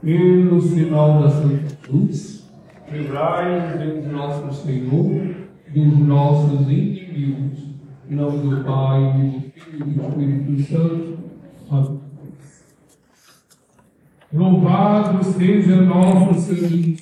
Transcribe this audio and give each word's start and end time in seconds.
pelo 0.00 0.60
sinal 0.60 1.22
da 1.22 1.30
Santa 1.30 1.76
Cruz, 1.82 2.48
livrai-nos, 2.90 3.80
Deus 3.80 4.06
nosso 4.12 4.62
Senhor, 4.62 5.34
dos 5.68 5.98
nossos 5.98 6.60
inimigos. 6.68 7.68
Em 8.10 8.14
nome 8.14 8.38
do 8.38 8.64
Pai, 8.64 9.00
do 9.00 9.60
Filho 9.60 9.86
e 9.86 9.92
do 9.92 10.22
Espírito 10.22 10.72
Santo. 10.72 11.18
Amém. 11.70 12.00
Louvado 14.32 15.24
seja 15.24 15.76
nosso 15.82 16.40
Senhor. 16.40 16.96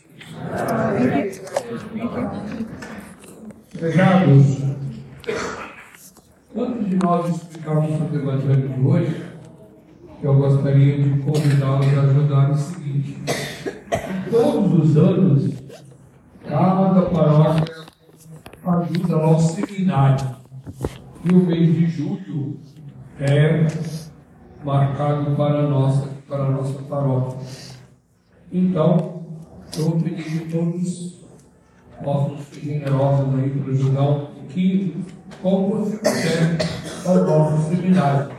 Pegados, 3.78 4.62
antes 6.56 6.88
de 6.88 6.96
nós 6.96 7.36
explicarmos 7.36 8.00
o 8.00 8.16
Evangelho 8.16 8.68
de 8.68 8.80
hoje, 8.80 9.22
eu 10.22 10.34
gostaria 10.34 11.02
de 11.02 11.20
convidá-los 11.20 11.98
a 11.98 12.02
ajudar 12.02 12.50
o 12.50 12.56
seguinte. 12.86 13.16
Todos 14.30 14.90
os 14.90 14.96
anos, 14.96 15.54
cada 16.46 17.02
paróquia 17.02 17.86
ajuda 18.64 19.16
ao 19.16 19.40
seminário. 19.40 20.36
E 21.24 21.32
o 21.32 21.38
mês 21.44 21.74
de 21.74 21.86
julho 21.86 22.60
é 23.18 23.66
marcado 24.64 25.34
para 25.36 25.60
a 25.60 25.68
nossa, 25.68 26.08
para 26.28 26.44
a 26.44 26.50
nossa 26.50 26.82
paróquia. 26.82 27.38
Então, 28.52 29.24
eu 29.76 29.84
vou 29.90 30.00
pedir 30.00 30.24
que 30.24 30.50
todos 30.50 31.16
possam 32.02 32.38
ser 32.38 32.60
generosos 32.60 33.34
aí 33.34 33.50
para 33.50 33.72
ajudar 33.72 34.02
um 34.02 34.26
pouquinho, 34.26 35.04
como 35.42 35.76
você 35.76 35.96
puder, 35.96 36.58
ao 37.06 37.24
nosso 37.24 37.68
seminário. 37.68 38.36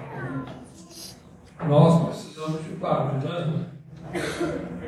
Nós 1.68 2.05
precisamos 2.05 2.64
de 2.64 2.70
padres, 2.76 3.24
né? 3.24 3.77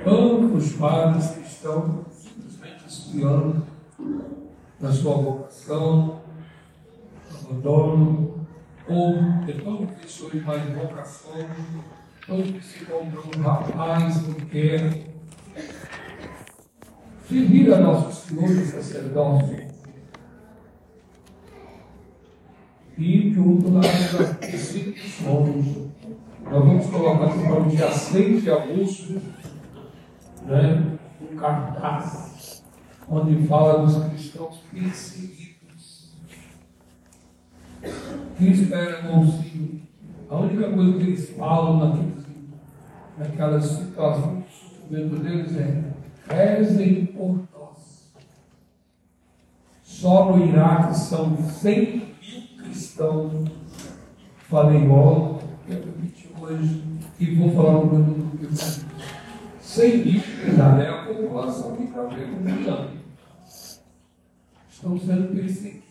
Ambos 0.06 0.74
padres 0.74 1.32
que 1.32 1.42
estão 1.42 2.06
simplesmente 2.12 2.88
espiando 2.88 3.64
na 4.80 4.92
sua 4.92 5.16
vocação, 5.16 6.22
abandono, 7.30 8.48
ou 8.88 9.22
de 9.46 9.54
tão 9.62 9.86
pessoas 9.86 10.42
mais 10.44 10.74
vocação, 10.74 11.46
tão 12.26 12.42
que 12.42 12.64
se 12.64 12.86
compram 12.86 13.24
um 13.38 13.42
rapaz, 13.42 14.22
mulher, 14.26 15.04
servir 17.28 17.74
a 17.74 17.80
nosso 17.80 18.28
Senhor 18.28 18.50
e 18.50 18.66
sacerdócio. 18.66 19.70
E 22.98 23.34
junto 23.34 23.72
lá 23.74 23.82
das 23.82 24.54
instituições, 24.54 25.89
nós 26.50 26.66
vamos 26.66 26.88
colocar 26.88 27.26
aqui 27.26 27.44
para 27.44 27.62
o 27.62 27.70
dia 27.70 27.92
6 27.92 28.42
de 28.42 28.52
agosto, 28.52 29.22
né, 30.46 30.98
um 31.22 31.36
cartaz, 31.36 32.64
onde 33.08 33.46
fala 33.46 33.86
dos 33.86 34.04
cristãos 34.06 34.58
perseguidos. 34.72 36.16
Que 38.36 38.48
esperam 38.48 39.18
auxílio. 39.18 39.82
A 40.28 40.38
única 40.38 40.72
coisa 40.72 40.98
que 40.98 41.04
eles 41.04 41.30
falam 41.38 41.78
naquelas, 41.78 42.26
naquelas 43.18 43.66
situações 43.66 44.46
dentro 44.90 45.20
deles 45.20 45.56
é 45.56 45.94
rezem 46.28 47.06
por 47.06 47.44
nós. 47.54 48.12
Só 49.84 50.36
no 50.36 50.46
Iraque 50.46 50.98
são 50.98 51.38
100 51.38 51.96
mil 51.96 52.64
cristãos. 52.64 53.50
Falei 54.48 54.82
igual, 54.82 55.40
hoje, 56.50 56.84
e 57.20 57.36
vou 57.36 57.52
falar 57.52 57.80
do 57.86 58.38
que 58.38 58.48
100 59.60 59.98
mil, 59.98 60.22
verdade, 60.22 60.82
é 60.82 60.90
a 60.90 61.06
população 61.06 61.76
que 61.76 61.84
está 61.84 62.04
perguntando. 62.04 63.00
Estão 64.70 65.00
sendo 65.00 65.36
perseguidos 65.36 65.90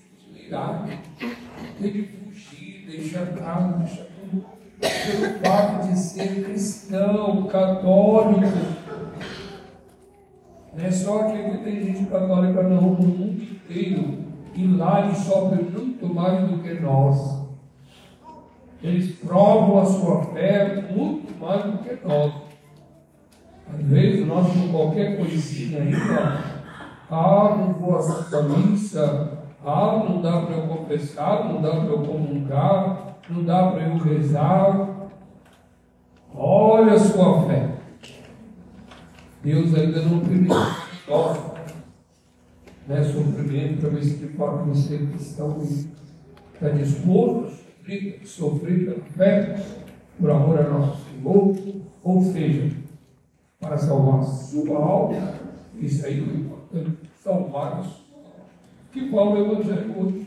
Iraque. 0.49 0.99
Tem 1.81 1.93
que 1.93 2.03
fugir, 2.03 2.87
deixar 2.87 3.27
casa, 3.35 3.79
deixar 3.79 4.05
tudo. 4.05 4.47
Pelo 4.81 5.39
fato 5.41 5.89
de 5.89 5.99
ser 5.99 6.45
cristão, 6.45 7.47
católico. 7.47 8.41
Não 10.77 10.85
é 10.85 10.91
só 10.91 11.23
aqui 11.23 11.51
que 11.51 11.65
tem 11.65 11.83
gente 11.83 12.11
católica, 12.11 12.63
não, 12.63 12.81
no 12.81 13.09
mundo 13.09 13.43
inteiro. 13.43 14.19
E 14.55 14.67
lá 14.67 15.05
eles 15.05 15.19
sofrem 15.19 15.65
muito 15.65 16.07
mais 16.13 16.49
do 16.49 16.59
que 16.59 16.75
nós. 16.81 17.38
Eles 18.83 19.17
provam 19.17 19.81
a 19.81 19.85
sua 19.87 20.25
fé 20.27 20.89
muito 20.91 21.39
mais 21.41 21.65
do 21.65 21.79
que 21.79 22.07
nós. 22.07 22.33
Às 23.75 23.83
vezes 23.83 24.27
nós 24.27 24.47
com 24.53 24.69
qualquer 24.69 25.17
coisinha 25.19 25.83
aí, 25.83 25.93
ah, 27.11 27.57
não 27.59 27.75
vou 27.75 27.97
à 27.97 28.43
missa, 28.43 29.39
ah, 29.65 30.05
não 30.09 30.23
dá 30.23 30.43
para 30.43 30.57
eu 30.57 30.69
confessar, 30.69 31.45
não 31.45 31.61
dá 31.61 31.71
para 31.71 31.91
eu 31.91 32.03
comungar, 32.03 33.17
não 33.29 33.45
dá 33.45 33.71
para 33.71 33.83
eu 33.83 33.99
rezar. 33.99 35.11
Olha 36.35 36.93
a 36.93 36.99
sua 36.99 37.43
fé. 37.47 37.69
Deus 39.43 39.75
ainda 39.75 40.03
não 40.03 40.21
permitiu 40.21 40.89
sofre 41.09 41.59
né, 42.87 43.03
sofrimento 43.03 43.81
para 43.81 43.91
ver 43.91 44.05
se 44.05 44.17
de 44.17 44.29
fato 44.29 44.65
você 44.65 44.99
cristão 44.99 45.59
está 46.55 46.69
disposto 46.71 47.58
a 47.91 48.27
sofrer, 48.27 48.85
pela 48.85 49.05
fé, 49.05 49.65
por 50.19 50.31
amor 50.31 50.59
a 50.59 50.69
nosso 50.69 51.05
Senhor, 51.11 51.57
ou 52.03 52.23
seja, 52.23 52.77
para 53.61 53.79
salvar 53.79 54.23
sua 54.23 54.79
alma, 54.79 55.35
isso 55.79 56.05
aí 56.05 56.21
é 56.21 56.23
importante, 56.23 56.99
salvar 57.23 57.79
a 57.79 57.83
sua 57.83 58.09
que 58.93 59.11
fala 59.11 59.31
o 59.31 59.39
Evangelho 59.39 59.95
hoje. 59.99 60.27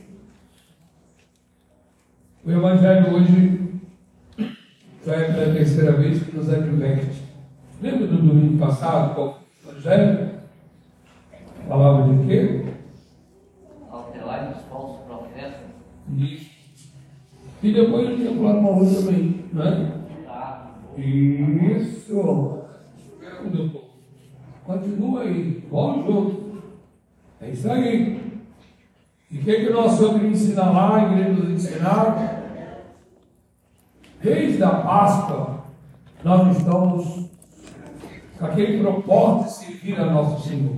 O 2.44 2.52
Evangelho 2.52 3.16
hoje 3.16 3.82
já 5.06 5.16
é 5.16 5.34
pela 5.34 5.54
terceira 5.54 5.92
vez 5.94 6.24
que 6.24 6.36
nos 6.36 6.50
adverte. 6.50 7.24
Lembra 7.82 8.08
do 8.08 8.18
domingo 8.18 8.60
passado, 8.60 9.16
qual 9.16 9.42
foi 9.62 9.74
o 9.74 9.78
Evangelho? 9.78 10.32
Falava 11.68 12.14
de 12.14 12.28
quê? 12.28 12.66
Alterar 13.90 14.52
os 14.52 14.62
falsos 14.70 15.06
profetas. 15.06 15.62
Isso. 16.18 16.51
E 17.64 17.72
depois 17.72 18.10
ele 18.10 18.18
tinha 18.18 18.36
falado 18.36 18.58
uma 18.58 18.70
outra 18.70 18.96
também, 18.96 19.46
né? 19.54 20.02
Isso. 20.98 22.62
Continua 24.66 25.22
aí. 25.22 25.68
Vamos 25.72 26.06
juntos. 26.06 26.64
É 27.40 27.50
isso 27.50 27.72
aí. 27.72 28.22
E 29.30 29.38
o 29.38 29.44
que, 29.44 29.54
que 29.54 29.70
nós 29.70 30.00
vamos 30.00 30.24
ensinar 30.24 30.72
lá, 30.72 30.98
a 30.98 31.12
igreja 31.12 31.30
nos 31.30 31.50
ensinar? 31.50 32.42
Desde 34.22 34.64
a 34.64 34.70
Páscoa, 34.70 35.64
nós 36.24 36.58
estamos 36.58 37.30
com 38.38 38.46
aquele 38.46 38.82
propósito 38.82 39.48
de 39.48 39.66
servir 39.66 40.00
a 40.00 40.12
nosso 40.12 40.48
Senhor. 40.48 40.76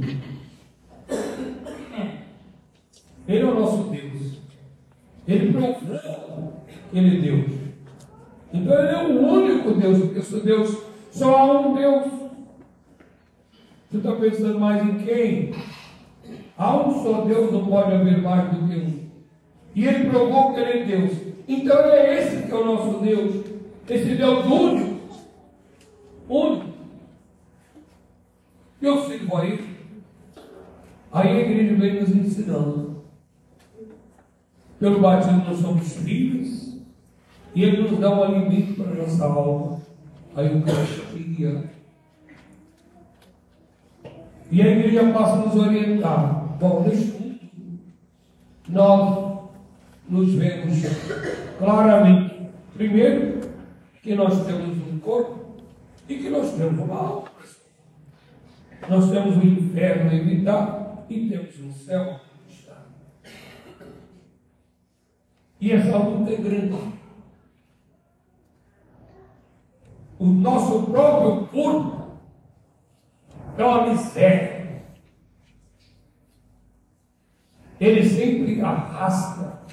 Ele 3.28 3.42
é 3.42 3.46
o 3.46 3.60
nosso 3.60 3.84
Deus. 3.86 4.40
Ele 5.28 5.54
que 5.54 5.58
Ele 6.94 7.18
é 7.18 7.22
Deus. 7.22 7.52
Então 8.54 8.80
Ele 8.80 8.96
é 8.96 9.04
o 9.04 9.28
único 9.28 9.72
Deus, 9.74 10.00
porque 10.00 10.22
sou 10.22 10.42
Deus, 10.42 10.78
só 11.12 11.36
há 11.36 11.60
um 11.60 11.74
Deus. 11.74 12.06
Você 13.90 13.98
está 13.98 14.12
pensando 14.14 14.60
mais 14.60 14.84
em 14.84 14.98
quem? 15.00 15.54
Há 16.58 16.78
um 16.78 17.04
só 17.04 17.22
Deus, 17.22 17.52
não 17.52 17.66
pode 17.66 17.94
haver 17.94 18.22
mais 18.22 18.50
do 18.52 18.68
que 18.68 18.80
um. 18.80 19.04
E 19.76 19.88
Ele 19.88 20.10
provou 20.10 20.54
que 20.54 20.60
Ele 20.60 20.80
é 20.80 20.86
Deus. 20.86 21.12
Então 21.48 21.78
é 21.78 22.20
esse 22.20 22.48
que 22.48 22.52
é 22.52 22.56
o 22.56 22.66
nosso 22.66 23.00
Deus. 23.00 23.46
Esse 23.90 24.16
Deus 24.16 24.46
único. 24.46 25.00
Único. 26.30 26.74
Eu 28.82 29.04
sirvo 29.06 29.38
a 29.38 29.46
Ele. 29.46 29.74
Aí 31.12 31.30
a 31.30 31.42
igreja 31.42 31.76
vem 31.76 32.02
nos 32.02 32.16
ensinando. 32.16 33.04
Pelo 34.80 35.00
batismo 35.00 35.44
nós 35.46 35.60
somos 35.60 35.96
filhos. 35.98 36.63
E 37.56 37.64
Ele 37.64 37.84
nos 37.84 38.00
dá 38.00 38.10
um 38.10 38.24
alimento 38.24 38.74
para 38.76 38.92
a 38.92 38.96
nossa 38.96 39.26
alma. 39.26 39.82
A 40.36 40.42
Eucaristia. 40.42 41.72
E 44.52 44.62
a 44.62 44.68
igreja 44.68 45.12
passa 45.12 45.34
a 45.34 45.38
nos 45.38 45.56
orientar. 45.56 46.58
Bom, 46.60 46.84
nesse 46.84 47.12
mundo, 47.12 47.40
nós 48.70 49.50
nos 50.08 50.34
vemos 50.34 50.78
claramente. 51.58 52.50
Primeiro, 52.74 53.42
que 54.02 54.16
nós 54.16 54.46
temos 54.46 54.78
um 54.88 55.00
corpo 55.00 55.58
e 56.10 56.18
que 56.18 56.30
nós 56.30 56.54
temos 56.54 56.80
uma 56.80 56.96
alma. 56.96 57.24
Nós 58.90 59.10
temos 59.10 59.38
o 59.38 59.48
inferno 59.48 60.10
a 60.10 60.16
evitar 60.16 61.06
e 61.10 61.30
temos 61.30 61.60
o 61.60 61.72
céu 61.72 62.02
a 62.02 62.20
conquistar. 62.20 62.86
E 65.62 65.72
essa 65.72 65.98
luta 65.98 66.32
é 66.32 66.36
grande. 66.36 66.93
O 70.24 70.28
nosso 70.28 70.84
próprio 70.84 71.48
corpo 71.48 72.18
é 73.58 73.62
uma 73.66 73.88
miséria. 73.88 74.86
Ele 77.78 78.08
sempre 78.08 78.62
arrasta 78.62 79.64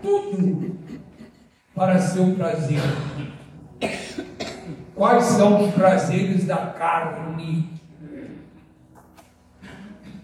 tudo 0.00 0.74
para 1.74 1.98
seu 1.98 2.34
prazer. 2.34 2.80
Quais 4.94 5.24
são 5.24 5.68
os 5.68 5.74
prazeres 5.74 6.46
da 6.46 6.68
carne? 6.68 7.68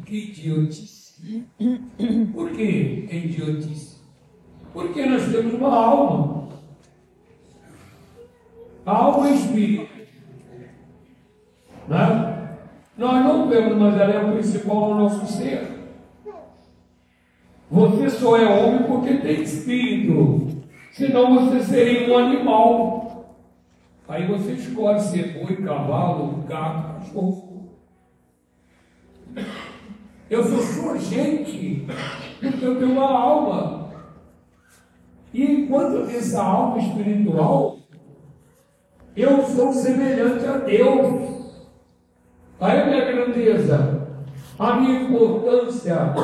Que 0.06 0.30
idiotice. 0.30 1.44
Por 2.32 2.50
que 2.52 3.08
idiotice? 3.12 3.98
Porque 4.72 5.04
nós 5.04 5.30
temos 5.30 5.52
uma 5.52 5.76
alma. 5.76 6.39
Alma 8.84 9.28
e 9.28 9.34
espírito. 9.34 9.90
Né? 11.88 12.58
Nós 12.96 13.24
não 13.24 13.48
vemos, 13.48 13.76
mas 13.78 14.00
ela 14.00 14.12
é 14.12 14.24
o 14.24 14.32
principal 14.32 14.90
no 14.90 15.00
nosso 15.00 15.26
ser. 15.26 15.80
Você 17.70 18.10
só 18.10 18.36
é 18.36 18.46
homem 18.46 18.82
porque 18.84 19.14
tem 19.18 19.42
espírito. 19.42 20.60
Senão 20.92 21.34
você 21.34 21.62
seria 21.62 22.12
um 22.12 22.18
animal. 22.18 23.36
Aí 24.08 24.26
você 24.26 24.52
escolhe 24.52 25.00
ser 25.00 25.38
boi, 25.38 25.56
cavalo, 25.56 26.42
gato, 26.48 26.98
cachorro. 26.98 27.70
Eu 30.28 30.44
sou 30.44 30.58
sua 30.58 30.98
gente, 30.98 31.86
porque 32.40 32.64
eu 32.64 32.78
tenho 32.78 32.92
uma 32.92 33.08
alma. 33.08 33.90
E 35.32 35.44
enquanto 35.44 36.10
essa 36.10 36.42
alma 36.42 36.78
espiritual, 36.78 37.79
eu 39.16 39.42
sou 39.44 39.72
semelhante 39.72 40.46
a 40.46 40.58
Deus. 40.58 41.30
Aí 42.60 42.80
a 42.80 42.86
minha 42.86 43.04
grandeza, 43.04 44.08
a 44.58 44.76
minha 44.76 45.02
importância. 45.02 46.14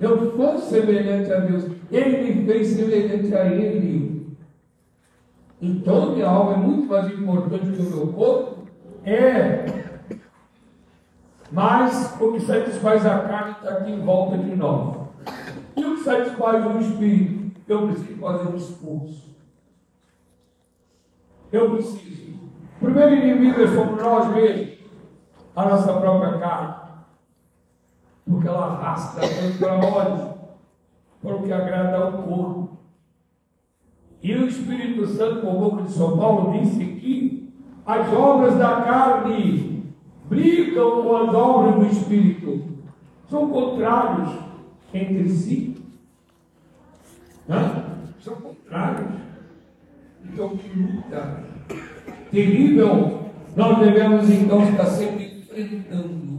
Eu 0.00 0.36
sou 0.36 0.58
semelhante 0.58 1.32
a 1.32 1.40
Deus. 1.40 1.64
Ele 1.90 2.34
me 2.34 2.46
fez 2.46 2.68
semelhante 2.68 3.34
a 3.34 3.46
Ele. 3.46 4.36
Então, 5.60 6.12
minha 6.12 6.28
alma 6.28 6.54
é 6.54 6.56
muito 6.56 6.88
mais 6.88 7.06
importante 7.06 7.72
que 7.72 7.82
o 7.82 7.90
meu 7.90 8.06
corpo. 8.08 8.66
É. 9.04 9.64
Mas 11.50 12.16
o 12.20 12.32
que 12.32 12.40
satisfaz 12.40 13.06
a 13.06 13.20
carne 13.20 13.52
está 13.52 13.70
aqui 13.70 13.92
em 13.92 14.00
volta 14.00 14.36
de 14.36 14.54
nós. 14.56 14.96
E 15.76 15.84
o 15.84 15.96
que 15.96 16.02
satisfaz 16.02 16.66
o 16.66 16.78
espírito? 16.78 17.60
Eu 17.66 17.86
preciso 17.88 18.18
fazer 18.18 18.48
um 18.48 18.56
esforço. 18.56 19.33
Eu 21.54 21.70
preciso. 21.70 22.34
O 22.80 22.84
primeiro 22.84 23.14
inimigo 23.14 23.62
é 23.62 23.68
somos 23.68 24.02
nós 24.02 24.34
mesmos, 24.34 24.76
a 25.54 25.64
nossa 25.66 25.92
própria 25.92 26.36
carne. 26.38 26.74
Porque 28.28 28.48
ela 28.48 28.72
arrasta 28.72 29.20
para 29.60 29.74
onde? 29.76 30.34
Para 31.22 31.36
o 31.36 31.42
que 31.44 31.52
agrada 31.52 31.96
ao 31.96 32.12
corpo. 32.24 32.78
E 34.20 34.34
o 34.34 34.48
Espírito 34.48 35.06
Santo, 35.06 35.46
o 35.46 35.60
boca 35.60 35.82
de 35.84 35.92
São 35.92 36.18
Paulo, 36.18 36.58
disse 36.58 36.84
que 36.84 37.54
as 37.86 38.12
obras 38.12 38.56
da 38.56 38.80
carne 38.82 39.94
brigam 40.24 41.04
com 41.04 41.16
as 41.16 41.34
obras 41.34 41.74
do 41.76 41.86
Espírito. 41.86 42.64
São 43.28 43.48
contrários 43.48 44.30
entre 44.92 45.28
si. 45.28 45.80
Hã? 47.48 47.84
São 48.18 48.34
contrários. 48.40 49.23
Então, 50.34 50.56
que 50.56 50.68
luta 50.76 51.44
terrível 52.32 53.30
nós 53.54 53.78
devemos 53.78 54.28
então 54.28 54.68
estar 54.68 54.86
sempre 54.86 55.38
enfrentando. 55.38 56.34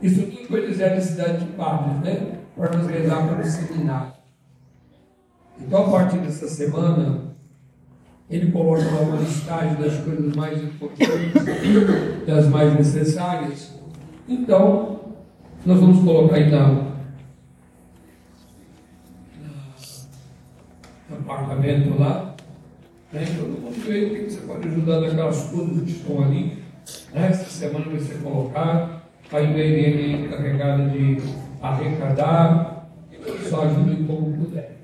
Isso 0.00 0.22
tudo 0.22 0.48
foi 0.48 0.66
dizer 0.66 0.94
na 0.94 1.00
cidade 1.02 1.44
de 1.44 1.52
Padres, 1.52 2.00
né? 2.00 2.38
Para 2.56 2.74
nos 2.74 2.86
rezar 2.86 3.28
para 3.28 3.42
o 3.42 3.44
seminário. 3.44 4.12
Então, 5.60 5.86
a 5.86 5.90
partir 5.90 6.18
dessa 6.18 6.48
semana, 6.48 7.34
ele 8.30 8.50
coloca 8.50 8.84
lá 8.84 9.02
uma 9.02 9.20
listagem 9.20 9.74
das 9.74 9.98
coisas 9.98 10.34
mais 10.34 10.62
importantes, 10.62 12.24
das 12.26 12.48
mais 12.48 12.74
necessárias. 12.74 13.74
Então, 14.26 15.00
nós 15.66 15.78
vamos 15.78 16.02
colocar 16.02 16.36
aí 16.36 16.50
na, 16.50 16.88
no 21.10 21.17
apartamento 21.28 21.98
lá. 22.00 22.34
Né? 23.12 23.24
Todo 23.36 23.60
mundo 23.60 23.84
vê 23.86 24.04
o 24.04 24.10
que 24.10 24.30
você 24.30 24.40
pode 24.46 24.68
ajudar 24.68 25.00
naquelas 25.00 25.50
coisas 25.50 25.82
que 25.82 25.90
estão 25.90 26.22
ali. 26.22 26.62
Né? 27.12 27.28
Essa 27.28 27.44
semana 27.44 27.84
vai 27.86 28.00
ser 28.00 28.22
colocado. 28.22 28.98
A 29.30 29.40
Irene 29.42 30.24
encarregada 30.24 30.88
de 30.88 31.18
arrecadar. 31.60 32.88
Só 33.48 33.62
ajuda 33.62 33.96
como 34.06 34.32
puder. 34.38 34.78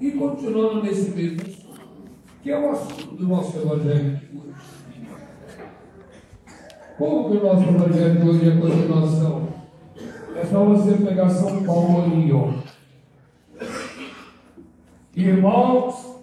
E 0.00 0.10
continuando 0.12 0.82
nesse 0.82 1.10
mesmo 1.10 1.40
assunto, 1.40 2.10
que 2.42 2.50
é 2.50 2.58
o 2.58 2.70
assunto 2.70 3.16
do 3.16 3.26
nosso 3.26 3.56
Evangelho 3.56 4.16
de 4.16 4.38
hoje. 4.38 4.54
Como 6.98 7.30
que 7.30 7.36
o 7.36 7.42
nosso 7.42 7.62
Evangelho 7.62 8.20
de 8.20 8.28
hoje 8.28 8.48
é 8.48 8.60
continuação? 8.60 9.48
É 10.36 10.44
só 10.44 10.64
você 10.64 10.92
pegar 11.04 11.28
São 11.30 11.64
Paulo 11.64 12.04
ali, 12.04 12.32
ó. 12.32 12.67
Irmãos, 15.18 16.16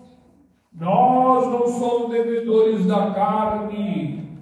nós 0.74 1.48
não 1.48 1.68
somos 1.68 2.12
devedores 2.12 2.86
da 2.86 3.12
carne, 3.12 4.40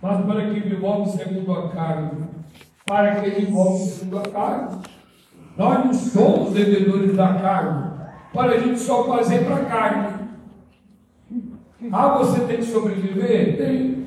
mas 0.00 0.24
para 0.24 0.46
que 0.48 0.60
vivamos 0.60 1.10
segundo 1.10 1.52
a 1.52 1.68
carne, 1.68 2.28
para 2.86 3.20
que 3.20 3.28
vivamos 3.28 3.80
segundo 3.82 4.20
a 4.20 4.22
carne. 4.22 4.78
Nós 5.54 5.84
não 5.84 5.92
somos 5.92 6.54
devedores 6.54 7.14
da 7.14 7.34
carne, 7.34 7.90
para 8.32 8.52
a 8.52 8.58
gente 8.58 8.80
só 8.80 9.04
fazer 9.04 9.44
para 9.44 9.56
a 9.56 9.64
carne. 9.66 10.28
Ah, 11.92 12.16
você 12.16 12.46
tem 12.46 12.56
que 12.56 12.64
sobreviver? 12.64 13.58
Tem. 13.58 14.06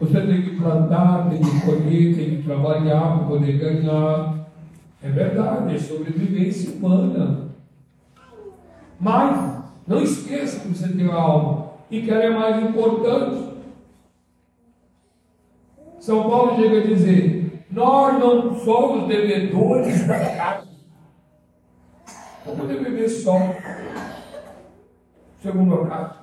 Você 0.00 0.20
tem 0.22 0.40
que 0.40 0.56
plantar, 0.56 1.28
tem 1.28 1.38
que 1.38 1.60
colher, 1.66 2.16
tem 2.16 2.36
que 2.36 2.42
trabalhar 2.44 3.18
para 3.18 3.26
poder 3.26 3.58
ganhar. 3.58 4.46
É 5.02 5.10
verdade, 5.10 5.74
é 5.74 5.78
sobrevivência 5.78 6.76
humana. 6.76 7.43
Mas 9.04 9.62
não 9.86 10.02
esqueça 10.02 10.60
que 10.60 10.68
você 10.68 10.88
tem 10.88 11.06
uma 11.06 11.20
alma 11.20 11.72
e 11.90 12.00
que 12.00 12.10
ela 12.10 12.24
é 12.24 12.30
mais 12.30 12.64
importante. 12.64 13.52
São 16.00 16.22
Paulo 16.22 16.56
chega 16.56 16.78
a 16.78 16.86
dizer: 16.86 17.66
Nós 17.70 18.18
não 18.18 18.58
somos 18.60 19.06
devedores 19.06 20.06
da 20.08 20.18
casa. 20.18 20.68
Vamos 22.46 22.60
poder 22.60 22.82
viver 22.82 23.08
só, 23.10 23.38
segundo 25.42 25.74
a 25.74 25.86
casa. 25.86 26.16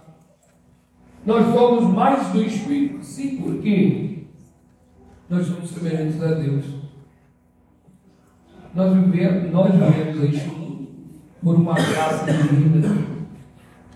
Nós 1.24 1.54
somos 1.54 1.84
mais 1.94 2.30
do 2.30 2.42
Espírito, 2.42 3.06
sim, 3.06 3.38
porque 3.38 4.24
nós 5.30 5.46
somos 5.46 5.70
semelhantes 5.70 6.20
a 6.20 6.34
Deus. 6.34 6.66
Nós 8.74 8.92
vivemos, 8.92 9.52
nós 9.52 9.72
vivemos 9.72 10.18
mundo 10.48 10.61
por 11.44 11.56
uma 11.56 11.74
graça 11.74 12.32
divina, 12.32 12.96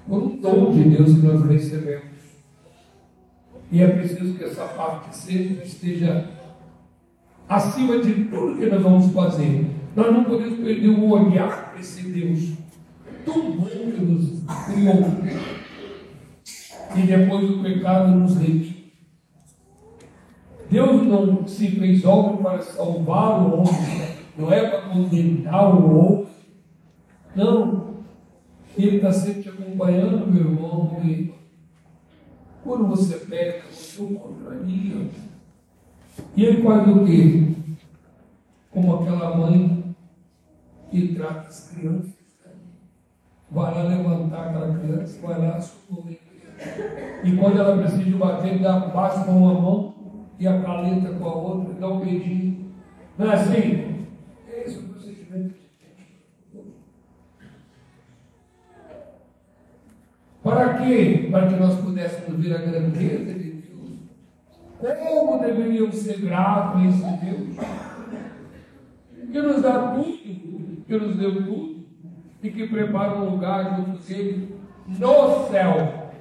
por 0.07 0.23
um 0.23 0.37
dom 0.37 0.71
de 0.73 0.83
Deus 0.89 1.13
que 1.13 1.25
nós 1.25 1.45
recebemos. 1.45 2.15
E 3.71 3.81
é 3.81 3.87
preciso 3.87 4.33
que 4.35 4.43
essa 4.43 4.65
parte 4.65 5.15
seja, 5.15 5.63
esteja 5.63 6.29
acima 7.47 7.99
de 7.99 8.25
tudo 8.25 8.57
que 8.57 8.65
nós 8.65 8.81
vamos 8.81 9.11
fazer. 9.11 9.67
Nós 9.95 10.11
não 10.11 10.23
podemos 10.23 10.59
perder 10.59 10.89
o 10.89 11.09
olhar 11.09 11.71
para 11.71 11.79
esse 11.79 12.01
Deus 12.03 12.53
tão 13.23 13.51
bom 13.51 13.65
que 13.67 14.01
nos 14.01 14.43
criou. 14.65 15.03
E 16.95 17.01
depois 17.01 17.47
do 17.47 17.63
pecado 17.63 18.15
nos 18.15 18.37
redimiu. 18.37 18.75
Deus 20.69 21.03
não 21.03 21.47
se 21.47 21.67
fez 21.67 22.03
homem 22.05 22.37
para 22.37 22.61
salvar 22.61 23.41
o 23.41 23.59
homem, 23.59 24.07
não 24.37 24.51
é 24.51 24.67
para 24.67 24.81
condenar 24.89 25.75
o 25.75 25.97
homem. 25.97 26.24
Não. 27.35 27.95
Ele 28.77 28.97
está 28.97 29.11
sempre 29.11 29.43
te 29.43 29.49
acompanhando, 29.49 30.27
meu 30.27 30.51
irmão. 30.51 30.99
E 31.03 31.33
quando 32.63 32.87
você 32.87 33.17
peca, 33.17 33.67
você 33.71 34.01
o 34.01 34.19
contraria. 34.19 35.07
E 36.35 36.45
ele 36.45 36.63
faz 36.63 36.87
o 36.87 37.05
quê? 37.05 37.55
Como 38.71 38.95
aquela 38.95 39.37
mãe 39.37 39.95
que 40.89 41.15
trata 41.15 41.47
as 41.47 41.69
crianças. 41.71 42.15
Vai 43.51 43.73
lá 43.73 43.83
levantar 43.83 44.49
aquela 44.49 44.77
criança, 44.77 45.19
vai 45.21 45.39
lá 45.39 45.61
socorrer. 45.61 46.19
E 47.23 47.35
quando 47.37 47.59
ela 47.59 47.77
precisa 47.77 48.17
bater, 48.17 48.59
dá 48.59 48.79
baixo 48.79 49.25
com 49.25 49.37
uma 49.37 49.53
mão 49.53 49.95
e 50.39 50.47
a 50.47 50.61
caleta 50.61 51.13
com 51.13 51.25
a 51.25 51.33
outra, 51.33 51.73
dá 51.75 51.87
um 51.87 51.99
beijinho. 51.99 52.71
Não 53.17 53.31
é 53.31 53.35
assim? 53.35 54.07
É 54.47 54.63
esse 54.65 54.79
o 54.79 54.83
procedimento 54.89 55.53
que 55.53 55.65
Para 60.45 60.75
quê? 60.75 61.27
Para 61.31 61.47
que 61.47 61.55
nós 61.55 61.79
pudéssemos 61.79 62.39
ver 62.39 62.55
a 62.55 62.59
grandeza 62.59 63.33
de 63.33 63.49
Deus 63.49 63.97
Como 64.79 65.39
deveríamos 65.39 65.95
ser 65.95 66.21
gratos 66.21 66.83
a 66.83 66.85
esse 66.85 67.25
Deus? 67.25 67.57
Que 69.31 69.41
nos 69.41 69.61
dá 69.63 69.95
tudo, 69.95 70.83
que 70.85 70.97
nos 70.99 71.15
deu 71.15 71.43
tudo, 71.43 71.85
e 72.43 72.51
que 72.51 72.67
prepara 72.67 73.15
um 73.15 73.31
lugar 73.31 73.75
junto 73.75 73.97
dele 74.03 74.55
no 74.87 75.47
céu. 75.49 76.11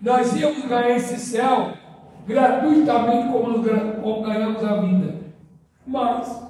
Nós 0.00 0.34
íamos 0.34 0.66
ganhar 0.66 0.96
esse 0.96 1.16
céu 1.16 1.72
gratuitamente 2.26 3.28
como, 3.28 3.62
como 4.02 4.22
ganhamos 4.22 4.64
a 4.64 4.80
vida. 4.80 5.14
Mas 5.86 6.42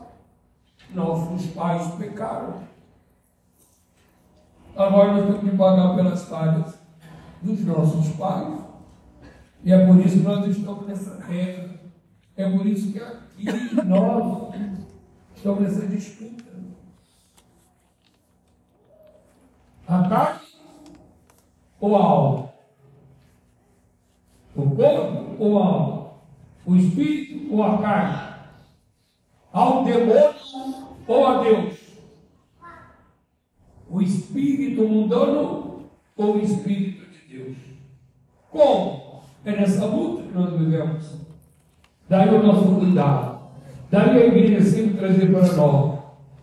nossos 0.95 1.47
pais 1.49 1.89
pecaram. 1.97 2.55
Agora 4.75 5.13
nós 5.13 5.27
temos 5.27 5.41
que 5.41 5.57
pagar 5.59 5.95
pelas 5.95 6.25
falhas 6.25 6.78
dos 7.43 7.65
nossos 7.65 8.09
pais. 8.17 8.61
E 9.65 9.73
é 9.73 9.87
por 9.87 9.99
isso 9.99 10.19
que 10.19 10.25
nós 10.25 10.47
estamos 10.47 10.87
nessa 10.87 11.17
guerra. 11.27 11.79
É 12.37 12.51
por 12.51 12.67
isso 12.67 12.93
que 12.93 13.01
aqui 13.01 13.45
nós 13.85 14.55
estamos 15.35 15.61
nessa 15.61 15.87
disputa. 15.87 16.45
A 19.87 20.09
carne 20.09 20.41
ou 21.81 21.97
a 21.97 22.03
alma? 22.03 22.51
O 24.55 24.71
corpo 24.71 25.37
ou 25.39 25.59
a 25.59 25.67
alma? 25.67 26.11
O 26.67 26.77
espírito 26.77 27.55
ou 27.55 27.63
a 27.63 27.79
carne? 27.79 28.35
Ao 29.53 29.85
demônio 29.85 30.35
ou 31.07 31.27
a 31.27 31.43
Deus? 31.43 31.79
O 33.89 34.03
espírito 34.03 34.83
mundano 34.83 35.89
ou 36.17 36.37
o 36.37 36.41
espírito 36.41 36.98
Deus? 37.43 37.57
Como? 38.51 39.23
É 39.45 39.53
nessa 39.53 39.87
luta 39.87 40.23
que 40.23 40.35
nós 40.35 40.59
vivemos. 40.59 41.19
Daí 42.09 42.29
o 42.35 42.43
nosso 42.43 42.75
cuidado. 42.77 43.39
Daí 43.91 44.23
a 44.23 44.27
igreja 44.27 44.63
sempre 44.63 44.99
trazer 44.99 45.33
para 45.33 45.57
nós. 45.57 45.99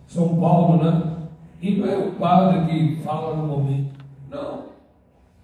São 0.06 0.36
Paulo, 0.40 0.82
né? 0.82 1.16
E 1.60 1.76
não 1.76 1.88
é 1.88 1.96
o 1.96 2.12
padre 2.12 2.66
que 2.66 3.02
fala 3.02 3.36
no 3.36 3.46
momento. 3.46 3.94
Não. 4.30 4.66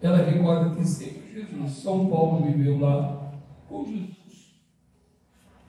Ela 0.01 0.19
recorda 0.19 0.75
que 0.75 0.85
sempre 0.85 1.33
Jesus, 1.33 1.71
São 1.73 2.07
Paulo 2.07 2.45
viveu 2.45 2.79
lá 2.79 3.33
com 3.69 3.85
Jesus. 3.85 4.57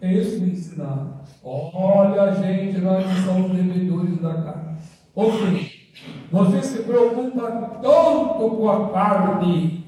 É 0.01 0.13
esse 0.13 0.39
me 0.39 0.51
ensinar. 0.51 1.23
Olha, 1.43 2.33
gente, 2.33 2.79
nós 2.79 3.05
não 3.05 3.15
somos 3.23 3.51
devedores 3.55 4.19
da 4.21 4.41
carne. 4.41 4.77
Ou 5.15 5.31
seja, 5.31 5.72
você 6.33 6.63
se 6.63 6.81
preocupa 6.81 7.79
tanto 7.79 8.55
com 8.57 8.67
a 8.67 8.89
carne, 8.89 9.85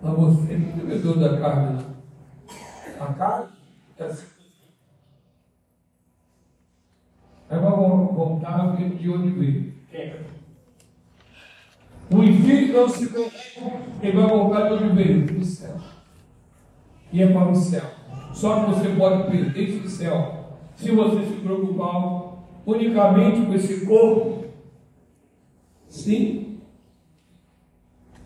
mas 0.00 0.14
você 0.14 0.52
é 0.52 0.56
devedor 0.56 1.18
da 1.18 1.40
carne. 1.40 1.84
A 3.00 3.06
carne 3.06 3.48
é 3.98 4.04
assim. 4.04 4.26
Aí 7.50 7.58
vamos 7.58 8.14
voltar 8.14 8.60
a 8.60 8.66
ver 8.68 8.90
de 8.90 9.10
onde 9.10 9.30
veio. 9.30 9.74
O 12.08 12.22
inferno 12.22 12.72
não 12.72 12.88
se 12.88 13.08
preocupa, 13.08 13.82
ele 14.00 14.16
vai 14.16 14.28
voltar 14.28 14.68
de 14.68 14.74
onde 14.74 14.94
veio? 14.94 15.26
Do 15.26 15.44
céu. 15.44 15.76
E 17.12 17.20
é 17.20 17.32
para 17.32 17.50
o 17.50 17.56
céu. 17.56 17.90
Só 18.32 18.60
que 18.60 18.70
você 18.70 18.90
pode 18.90 19.28
perder 19.28 19.60
esse 19.60 19.90
céu 19.90 20.54
se 20.76 20.92
você 20.92 21.26
se 21.26 21.40
preocupar 21.40 22.25
unicamente 22.66 23.46
com 23.46 23.54
esse 23.54 23.86
corpo. 23.86 24.44
Sim. 25.88 26.58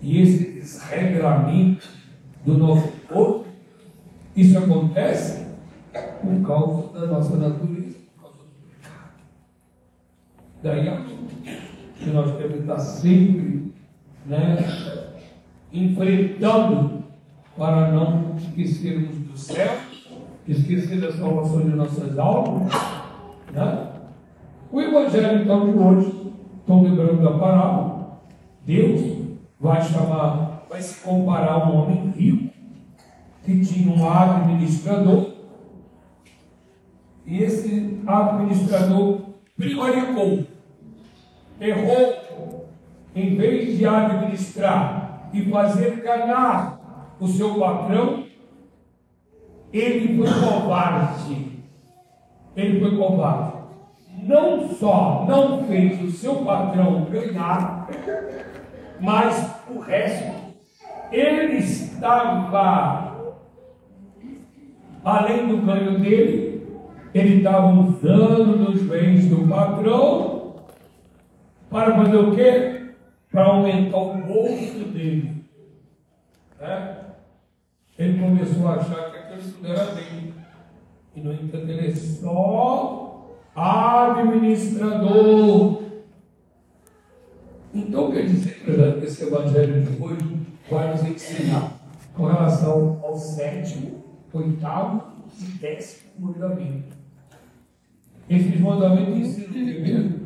E 0.01 0.23
esse 0.23 0.53
desregramento 0.53 1.87
do 2.45 2.57
nosso 2.57 2.89
corpo, 3.07 3.47
isso 4.35 4.57
acontece 4.57 5.47
por 6.23 6.47
causa 6.47 7.01
da 7.01 7.07
nossa 7.07 7.37
natureza, 7.37 7.99
por 8.17 8.23
causa 8.23 8.39
do 8.39 8.45
pecado. 8.67 9.13
Daí 10.63 10.89
a 10.89 11.05
que 11.99 12.11
nós 12.11 12.35
temos 12.37 12.53
que 12.53 12.59
estar 12.61 12.79
sempre 12.79 13.75
né, 14.25 14.57
enfrentando 15.71 17.05
para 17.59 17.93
não 17.93 18.37
esquecermos 18.37 19.15
do 19.17 19.37
céu, 19.37 19.77
esquecer 20.49 20.99
da 20.99 21.13
salvação 21.13 21.61
de 21.61 21.77
nossas 21.77 22.19
almas. 22.19 22.73
Né? 23.53 24.00
O 24.73 24.81
Evangelho, 24.81 25.43
então, 25.43 25.69
de 25.69 25.77
hoje, 25.77 26.33
estão 26.61 26.83
lembrando 26.83 27.21
da 27.21 27.37
parábola, 27.37 28.21
Deus 28.65 29.27
vai 29.59 29.83
chamar, 29.83 30.65
vai 30.71 30.81
se 30.81 31.03
comparar 31.03 31.55
a 31.55 31.69
um 31.69 31.77
homem 31.77 32.11
rico 32.11 32.55
que 33.45 33.65
tinha 33.65 33.93
um 33.93 34.09
administrador, 34.09 35.33
e 37.27 37.43
esse 37.43 38.01
administrador 38.07 39.19
prevaricou, 39.57 40.47
errou, 41.61 42.69
em 43.17 43.35
vez 43.35 43.77
de 43.77 43.85
administrar 43.85 45.31
e 45.33 45.51
fazer 45.51 46.01
ganhar 46.01 47.17
o 47.19 47.27
seu 47.27 47.59
patrão, 47.59 48.25
ele 49.73 50.17
foi 50.17 50.29
covarde. 50.29 51.61
Ele 52.57 52.81
foi 52.81 52.97
covarde 52.97 53.60
não 54.23 54.69
só 54.69 55.25
não 55.29 55.65
fez 55.65 56.03
o 56.03 56.11
seu 56.11 56.37
patrão 56.37 57.05
ganhar, 57.05 57.89
mas 59.01 59.57
o 59.69 59.79
resto, 59.79 60.33
ele 61.11 61.59
estava, 61.59 63.35
além 65.05 65.49
do 65.49 65.59
ganho 65.59 65.99
dele, 65.99 66.69
ele 67.15 67.39
estava 67.39 67.67
usando 67.67 68.67
dos 68.67 68.83
bens 68.83 69.27
do 69.27 69.49
patrão 69.49 70.55
para 71.69 71.97
fazer 71.97 72.17
o 72.17 72.35
quê? 72.35 72.95
Para 73.31 73.47
aumentar 73.47 73.97
o 73.97 74.15
bolso 74.15 74.85
dele. 74.93 75.45
Né? 76.61 76.97
Ele 77.99 78.19
começou 78.19 78.69
a 78.69 78.75
achar 78.75 79.11
que 79.11 79.19
aquilo 79.19 79.67
era 79.67 79.87
dele. 79.87 80.35
E 81.15 81.21
no 81.21 81.33
entanto 81.33 81.69
ele 81.69 81.95
só 81.95 83.10
administrador. 83.55 85.83
Então, 87.73 88.11
quer 88.11 88.27
dizer, 88.27 88.65
que 88.65 89.07
esse 89.07 89.23
evangelho 89.25 89.83
de 89.83 90.03
hoje 90.03 90.41
vai 90.69 90.91
nos 90.93 91.05
ensinar 91.05 91.73
com 92.15 92.27
relação 92.27 93.01
ao 93.03 93.17
sétimo, 93.17 94.05
oitavo 94.33 95.05
e 95.41 95.45
décimo 95.59 96.11
mandamento. 96.19 96.99
Esses 98.29 98.61
mandamentos 98.61 99.17
ensinam 99.17 99.51
primeiro. 99.51 100.21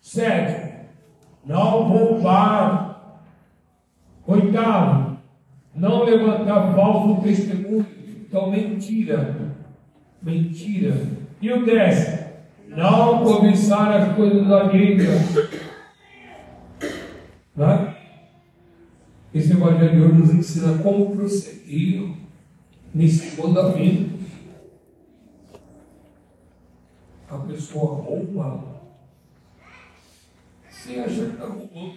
Sétimo, 0.00 0.86
não 1.44 1.82
roubar. 1.82 2.86
Oitavo, 4.26 5.18
não 5.74 6.04
levantar 6.04 6.74
falso 6.74 7.22
testemunho. 7.22 7.86
Então, 8.28 8.50
mentira. 8.50 9.54
Mentira. 10.20 10.96
E 11.40 11.52
o 11.52 11.64
décimo, 11.64 12.15
não 12.76 13.24
cobiçar 13.24 13.90
as 14.02 14.14
coisas 14.14 14.50
alheias. 14.50 15.34
Né? 17.56 17.96
Esse 19.32 19.52
Evangelho 19.52 20.04
hoje 20.04 20.18
nos 20.18 20.34
ensina 20.34 20.78
como 20.82 21.16
prosseguir 21.16 22.14
nesse 22.94 23.40
mandamento. 23.40 24.16
A 27.28 27.38
pessoa 27.38 28.02
rouba 28.02 28.82
sem 30.68 31.00
achar 31.00 31.14
que 31.14 31.32
está 31.32 31.46
roubando. 31.46 31.96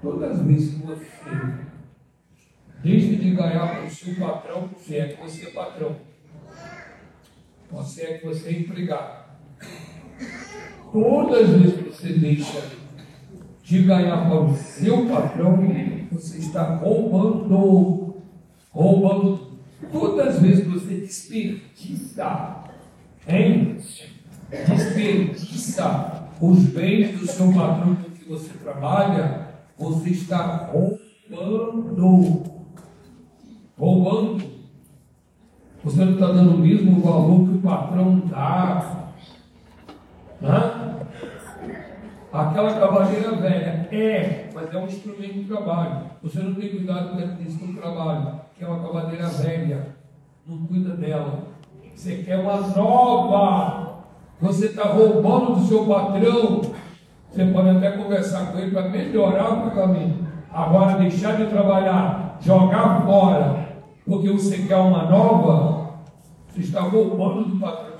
Todas 0.00 0.30
as 0.30 0.46
vezes 0.46 0.74
que 0.74 0.86
você 0.86 1.10
deixa 2.82 3.16
de 3.16 3.30
ganhar 3.34 3.68
para 3.68 3.84
o 3.84 3.90
seu 3.90 4.14
patrão, 4.14 4.70
se 4.78 4.96
é 4.96 5.08
que 5.08 5.20
você 5.20 5.46
é 5.46 5.50
patrão 5.50 6.13
você 7.70 8.02
é 8.02 8.20
é 8.46 8.52
empregado. 8.52 9.24
Todas 10.92 11.50
as 11.50 11.60
vezes 11.60 11.74
que 11.74 11.90
você 11.90 12.12
deixa 12.12 12.62
de 13.62 13.82
ganhar 13.82 14.28
para 14.28 14.40
o 14.42 14.54
seu 14.54 15.06
patrão, 15.06 15.58
você 16.12 16.38
está 16.38 16.76
roubando. 16.76 18.14
Roubando. 18.70 19.54
Todas 19.90 20.36
as 20.36 20.42
vezes 20.42 20.64
que 20.64 20.70
você 20.70 20.94
desperdiça, 20.96 22.64
hein? 23.26 23.76
Desperdiça 24.50 26.28
os 26.40 26.64
bens 26.64 27.18
do 27.18 27.26
seu 27.26 27.52
patrão 27.52 27.96
com 27.96 28.10
que 28.10 28.28
você 28.28 28.50
trabalha, 28.62 29.48
você 29.76 30.10
está 30.10 30.70
roubando. 30.72 32.44
Roubando. 33.76 34.53
Você 35.84 36.04
não 36.04 36.14
está 36.14 36.26
dando 36.28 36.54
o 36.54 36.58
mesmo 36.58 37.00
valor 37.00 37.48
que 37.48 37.56
o 37.56 37.60
patrão 37.60 38.22
dá. 38.26 39.10
Né? 40.40 40.94
Aquela 42.32 42.74
cavaleira 42.74 43.32
velha 43.36 43.88
é, 43.92 44.50
mas 44.54 44.74
é 44.74 44.78
um 44.78 44.86
instrumento 44.86 45.34
de 45.34 45.44
trabalho. 45.44 46.06
Você 46.22 46.40
não 46.40 46.54
tem 46.54 46.70
cuidado 46.70 47.16
isso 47.40 47.64
no 47.64 47.74
trabalho, 47.74 48.40
que 48.56 48.64
é 48.64 48.66
uma 48.66 48.80
cavaleira 48.80 49.28
velha. 49.28 49.94
Não 50.46 50.66
cuida 50.66 50.96
dela. 50.96 51.44
Você 51.94 52.16
quer 52.16 52.38
uma 52.38 52.56
nova. 52.56 54.04
Você 54.40 54.66
está 54.66 54.84
roubando 54.84 55.54
do 55.54 55.66
seu 55.66 55.86
patrão. 55.86 56.62
Você 57.30 57.44
pode 57.46 57.68
até 57.68 57.92
conversar 57.92 58.52
com 58.52 58.58
ele 58.58 58.70
para 58.70 58.88
melhorar 58.88 59.52
o 59.52 59.70
pagamento. 59.70 60.24
Agora, 60.52 60.98
deixar 60.98 61.36
de 61.36 61.46
trabalhar, 61.46 62.38
jogar 62.40 63.04
fora, 63.04 63.64
porque 64.06 64.30
você 64.30 64.58
quer 64.58 64.76
uma 64.76 65.04
nova, 65.04 65.73
você 66.54 66.60
está 66.60 66.82
roubando 66.82 67.48
do 67.48 67.58
patrão. 67.58 67.96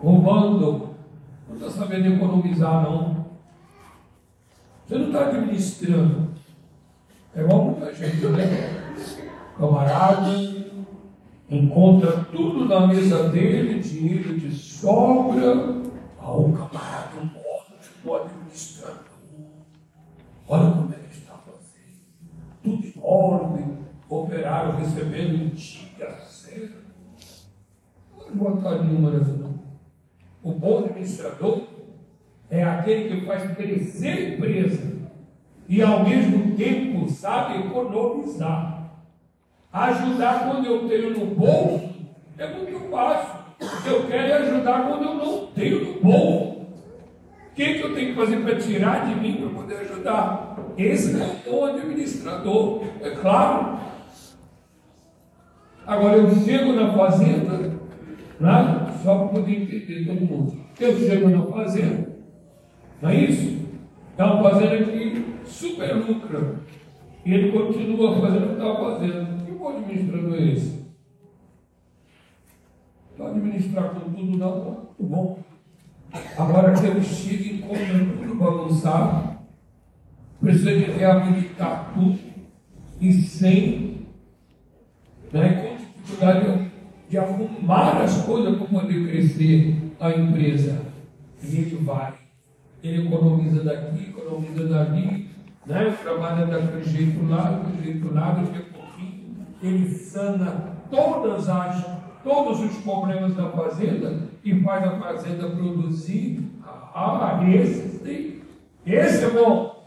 Roubando. 0.00 0.90
Não 1.48 1.56
está 1.56 1.68
sabendo 1.68 2.14
economizar, 2.14 2.84
não. 2.84 3.26
Você 4.86 4.98
não 4.98 5.06
está 5.06 5.26
administrando. 5.26 6.28
É 7.34 7.40
igual 7.40 7.64
muita 7.64 7.92
gente, 7.92 8.24
né? 8.26 8.94
Camarada 9.58 10.30
encontra 11.50 12.24
tudo 12.30 12.66
na 12.66 12.86
mesa 12.86 13.28
dele, 13.30 13.80
dinheiro 13.80 14.38
de 14.38 14.54
sobra. 14.54 15.80
Ah, 16.20 16.32
o 16.32 16.52
camarada 16.52 17.16
morto, 17.16 17.72
o 18.04 18.14
administrador. 18.14 19.10
Olha 20.46 20.70
como 20.70 20.92
ele 20.92 21.08
está 21.10 21.34
fazendo. 21.34 21.98
Tudo 22.62 22.86
em 22.86 22.94
ordem, 23.02 23.78
operário 24.08 24.76
recebendo 24.76 25.34
em 25.34 25.48
dia 25.48 25.90
certo. 26.00 26.29
Não 28.30 28.44
vou 28.44 28.56
botar 28.56 28.82
nenhuma 28.82 29.10
nessa 29.10 29.32
não. 29.32 29.60
O 30.42 30.52
bom 30.52 30.78
administrador 30.78 31.62
é 32.48 32.62
aquele 32.64 33.08
que 33.08 33.26
faz 33.26 33.54
crescer 33.56 34.08
a 34.08 34.28
empresa 34.30 34.90
e 35.68 35.82
ao 35.82 36.04
mesmo 36.04 36.56
tempo 36.56 37.08
sabe 37.08 37.60
economizar. 37.60 38.92
Ajudar 39.72 40.48
quando 40.48 40.66
eu 40.66 40.88
tenho 40.88 41.18
no 41.18 41.26
bolso 41.26 41.90
é 42.38 42.46
muito 42.54 42.90
fácil. 42.90 43.40
Eu 43.86 44.06
quero 44.06 44.28
é 44.28 44.32
ajudar 44.38 44.88
quando 44.88 45.04
eu 45.04 45.14
não 45.14 45.46
tenho 45.48 45.84
no 45.84 46.00
bolso. 46.00 46.60
O 47.50 47.54
que, 47.54 47.74
que 47.74 47.80
eu 47.82 47.94
tenho 47.94 48.08
que 48.08 48.20
fazer 48.20 48.38
para 48.38 48.58
tirar 48.58 49.06
de 49.06 49.20
mim 49.20 49.36
para 49.36 49.50
poder 49.50 49.76
ajudar? 49.78 50.56
Esse 50.78 51.20
é 51.20 51.42
o 51.46 51.64
administrador, 51.64 52.84
é 53.02 53.10
claro. 53.10 53.78
Agora 55.86 56.16
eu 56.16 56.34
chego 56.36 56.72
na 56.72 56.92
fazenda, 56.94 57.79
né? 58.40 58.98
só 59.02 59.18
para 59.18 59.28
poder 59.28 59.62
entender 59.62 60.06
todo 60.06 60.26
mundo. 60.26 60.56
Eu 60.78 60.98
chego 60.98 61.28
na 61.28 61.46
fazenda, 61.46 62.08
não 63.02 63.10
é 63.10 63.16
isso? 63.16 63.60
É 64.16 64.24
uma 64.24 64.50
fazenda 64.50 64.84
que 64.84 65.24
super 65.44 65.94
lucra. 65.94 66.60
E 67.24 67.34
ele 67.34 67.52
continua 67.52 68.20
fazendo 68.20 68.44
o 68.44 68.48
que 68.48 68.52
estava 68.54 68.92
fazendo. 68.92 69.44
Que 69.44 69.52
bom 69.52 69.68
administrador 69.68 70.34
é 70.34 70.52
esse? 70.52 70.80
Para 73.16 73.28
administrar 73.28 73.90
com 73.90 74.00
tudo 74.00 74.38
não, 74.38 74.64
muito 74.64 75.02
bom. 75.02 75.38
Agora 76.36 76.72
que 76.72 76.86
ele 76.86 77.02
chega 77.02 77.42
e 77.44 77.56
encontra 77.58 77.86
tudo 77.86 78.34
bagunçado, 78.34 79.38
precisa 80.40 80.72
de 80.72 80.84
reabilitar 80.84 81.92
tudo 81.94 82.18
e 83.00 83.12
sem, 83.12 84.06
né, 85.32 85.62
com 85.62 85.76
dificuldade 85.76 86.69
de 87.10 87.18
arrumar 87.18 88.02
as 88.02 88.22
coisas 88.22 88.56
para 88.56 88.66
poder 88.68 89.08
crescer 89.08 89.76
a 89.98 90.10
empresa. 90.10 90.80
E 91.42 91.56
ele 91.56 91.76
vai. 91.82 92.14
Ele 92.84 93.08
economiza 93.08 93.64
daqui, 93.64 94.10
economiza 94.10 94.68
dali, 94.68 95.28
né? 95.66 95.98
trabalha 96.00 96.46
daquele 96.46 96.84
jeito 96.84 97.28
lá, 97.28 97.50
daquele 97.50 97.82
jeito 97.82 98.14
lá, 98.14 98.30
daqui 98.30 98.58
a 98.58 98.78
pouquinho. 98.78 99.46
Ele 99.60 99.92
sana 99.92 100.76
todas 100.88 101.48
as, 101.48 101.84
todos 102.22 102.60
os 102.60 102.76
problemas 102.78 103.34
da 103.34 103.50
fazenda 103.50 104.28
e 104.44 104.60
faz 104.60 104.84
a 104.84 104.98
fazenda 105.00 105.50
produzir. 105.50 106.48
Ah, 106.94 107.40
esse 107.52 107.98
tem. 107.98 108.36
Esse 108.86 109.24
é 109.24 109.30
bom. 109.30 109.84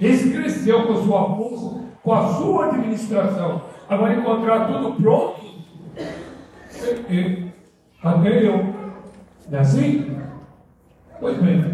Esse 0.00 0.32
cresceu 0.32 0.86
com 0.86 0.92
a 0.92 1.02
sua 1.02 1.36
força, 1.36 1.84
com 2.02 2.12
a 2.12 2.28
sua 2.34 2.66
administração. 2.66 3.62
Agora 3.88 4.14
encontrar 4.14 4.66
tudo 4.66 5.00
pronto, 5.00 5.41
até 8.02 8.46
eu. 8.46 8.58
Não 9.48 9.58
é 9.58 9.60
assim? 9.60 10.16
Pois 11.20 11.38
bem, 11.40 11.64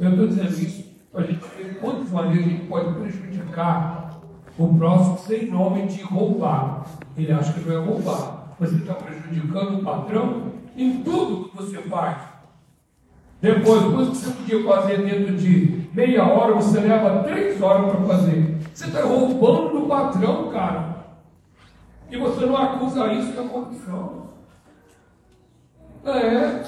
eu 0.00 0.10
estou 0.10 0.28
dizendo 0.28 0.48
isso 0.48 0.84
para 1.12 1.22
a 1.22 1.26
gente 1.26 1.44
ver 1.56 1.78
quantas 1.80 2.10
maneiras 2.10 2.46
a 2.46 2.48
gente 2.50 2.66
pode 2.66 2.94
prejudicar 2.94 4.20
o 4.58 4.74
próximo 4.78 5.18
sem 5.18 5.50
nome 5.50 5.86
de 5.86 6.02
roubar. 6.02 6.84
Ele 7.16 7.32
acha 7.32 7.52
que 7.52 7.68
não 7.68 7.76
é 7.76 7.84
roubar. 7.84 8.54
Você 8.60 8.76
está 8.76 8.94
prejudicando 8.94 9.80
o 9.80 9.84
patrão 9.84 10.52
em 10.76 11.02
tudo 11.02 11.48
que 11.48 11.56
você 11.56 11.78
faz. 11.82 12.18
Depois, 13.40 13.82
coisa 13.84 14.10
que 14.10 14.16
você 14.16 14.30
podia 14.30 14.64
fazer 14.64 15.02
dentro 15.02 15.36
de 15.36 15.88
meia 15.92 16.24
hora, 16.24 16.54
você 16.54 16.80
leva 16.80 17.24
três 17.24 17.60
horas 17.60 17.92
para 17.92 18.00
fazer. 18.06 18.56
Você 18.72 18.86
está 18.86 19.02
roubando 19.02 19.80
do 19.80 19.86
patrão, 19.86 20.50
cara. 20.50 21.04
E 22.10 22.16
você 22.16 22.46
não 22.46 22.56
acusa 22.56 23.12
isso 23.12 23.32
da 23.32 23.42
corrupção. 23.42 24.24
É. 26.06 26.64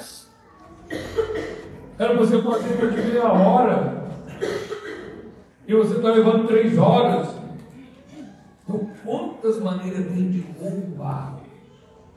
Era 1.99 2.15
você 2.15 2.41
fazer 2.41 2.91
de 2.91 3.01
meia 3.11 3.31
hora. 3.31 4.03
E 5.67 5.73
você 5.73 5.95
está 5.95 6.11
levando 6.11 6.47
três 6.47 6.77
horas. 6.77 7.29
Então, 8.63 8.89
quantas 9.05 9.59
maneiras 9.61 10.07
tem 10.07 10.29
de 10.29 10.45
roubar? 10.59 11.39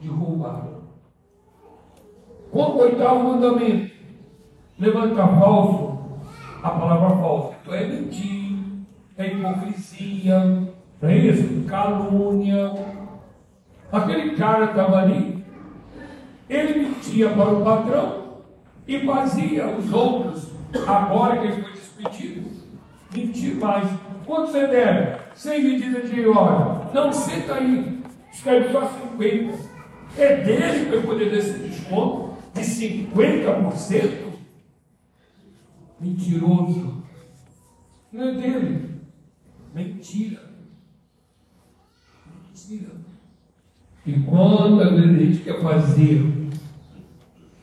De 0.01 0.09
roubar. 0.09 0.67
Qual 2.51 2.77
o 2.77 2.81
oitavo 2.81 3.25
mandamento? 3.25 3.95
Levanta 4.79 5.27
falso. 5.27 5.99
A 6.63 6.71
palavra 6.71 7.17
falsa. 7.17 7.55
Então 7.63 7.75
é 7.75 7.87
mentir, 7.87 8.59
é 9.17 9.27
hipocrisia, 9.27 10.69
é 11.03 11.17
isso? 11.17 11.65
Calúnia. 11.67 12.73
Aquele 13.93 14.37
cara 14.37 14.67
estava 14.67 14.99
ali, 14.99 15.30
ele 16.51 16.81
mentia 16.81 17.31
para 17.31 17.53
o 17.53 17.65
patrão 17.65 18.41
e 18.87 18.99
fazia 19.07 19.69
os 19.69 19.93
outros, 19.93 20.49
agora 20.85 21.39
que 21.39 21.47
ele 21.47 21.63
foi 21.63 21.73
despedido, 21.73 22.51
mentir 23.15 23.55
mais. 23.55 23.89
Quanto 24.27 24.51
você 24.51 24.67
deve? 24.67 25.21
100 25.35 25.63
medidas 25.63 26.11
de 26.11 26.27
hora. 26.27 26.91
Não, 26.93 27.13
senta 27.13 27.55
aí. 27.55 28.03
Escreve 28.33 28.73
só 28.73 28.89
50. 28.89 29.71
É 30.19 30.37
dele 30.37 30.87
para 30.87 30.97
eu 30.97 31.03
poder 31.03 31.31
dar 31.31 31.39
esse 31.39 31.59
desconto 31.61 32.37
de 32.53 32.61
50%? 32.63 34.31
Mentiroso. 36.01 37.05
Não 38.13 38.29
é 38.29 38.35
dele. 38.35 38.91
Mentira. 39.73 40.41
Mentira. 42.49 42.91
E 44.05 44.13
quantas 44.23 44.93
vezes 44.93 45.15
a 45.15 45.19
gente 45.19 45.39
quer 45.45 45.61
fazer 45.61 46.40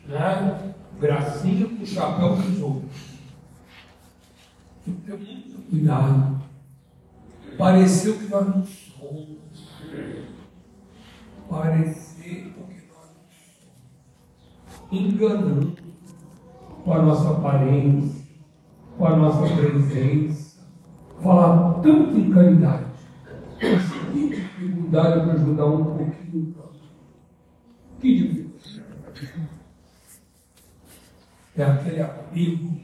né? 0.07 0.73
gracinha 0.99 1.67
com 1.67 1.85
chapéu 1.85 2.35
dos 2.35 2.61
outros? 2.61 3.17
Tem 4.85 4.95
que 4.95 5.01
ter 5.01 5.17
muito 5.17 5.69
cuidado. 5.69 6.41
Pareceu 7.57 8.17
que 8.17 8.25
nós 8.25 8.47
não 8.47 8.65
somos. 8.65 9.37
Parecer 11.49 12.53
que 12.53 12.59
nós 12.59 13.09
não 13.15 13.27
somos. 14.79 14.91
Enganando 14.91 15.75
com 16.83 16.93
a 16.93 17.01
nossa 17.01 17.31
aparência, 17.31 18.25
com 18.97 19.05
a 19.05 19.15
nossa 19.15 19.55
presença. 19.55 20.57
Falar 21.21 21.81
tanto 21.81 22.17
em 22.17 22.31
caridade. 22.31 22.85
Que 23.59 24.29
dificuldade 24.29 25.25
para 25.25 25.33
ajudar 25.33 25.65
um 25.65 25.83
pouquinho. 25.83 26.55
Que 27.99 28.15
dificuldade. 28.15 29.56
É 31.57 31.63
aquele 31.63 32.01
apego 32.01 32.79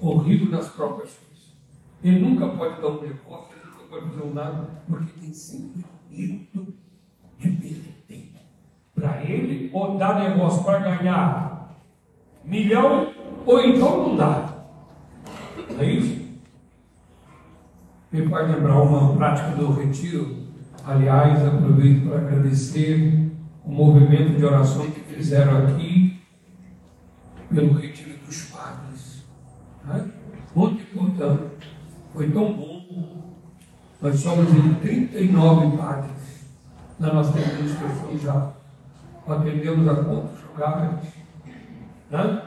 horrível 0.00 0.50
nas 0.50 0.68
próprias 0.68 1.10
coisas. 1.14 1.54
Ele 2.04 2.20
nunca 2.20 2.48
pode 2.48 2.80
dar 2.80 2.88
um 2.88 3.00
negócio, 3.00 3.56
ele 3.56 3.70
nunca 3.70 3.84
pode 3.88 4.10
fazer 4.10 4.22
um 4.22 4.34
nada, 4.34 4.68
porque 4.86 5.20
tem 5.20 5.32
sempre 5.32 5.84
medo 6.10 6.74
de 7.38 7.48
perder. 7.48 7.90
Para 8.94 9.24
ele, 9.24 9.70
ou 9.72 9.96
dar 9.96 10.20
negócio 10.20 10.62
para 10.62 10.78
ganhar 10.80 11.74
milhão, 12.44 13.10
ou 13.46 13.60
então 13.60 14.08
não 14.08 14.16
dá. 14.16 14.66
É 15.78 15.84
isso? 15.86 16.20
Me 18.12 18.28
faz 18.28 18.50
lembrar 18.50 18.82
uma 18.82 19.16
prática 19.16 19.50
do 19.56 19.72
retiro. 19.72 20.50
Aliás, 20.84 21.42
aproveito 21.46 22.06
para 22.06 22.18
agradecer 22.18 23.30
o 23.64 23.70
movimento 23.70 24.36
de 24.36 24.44
oração 24.44 24.90
que 24.90 25.00
fizeram 25.00 25.68
aqui 25.68 26.20
pelo 27.52 27.72
retiro 27.74 28.18
dos 28.24 28.44
padres. 28.46 29.24
Né? 29.84 30.10
Muito 30.54 30.89
Foi 32.12 32.30
tão 32.30 32.52
bom. 32.52 32.80
Nós 34.02 34.18
somos 34.20 34.52
em 34.52 34.74
39 34.74 35.76
padres 35.76 36.20
na 36.98 37.14
nossa 37.14 37.38
administração 37.38 38.18
já. 38.18 38.52
Atendemos 39.26 39.88
a 39.88 39.94
quantos 40.04 40.44
lugares? 40.44 41.06
Né? 42.10 42.42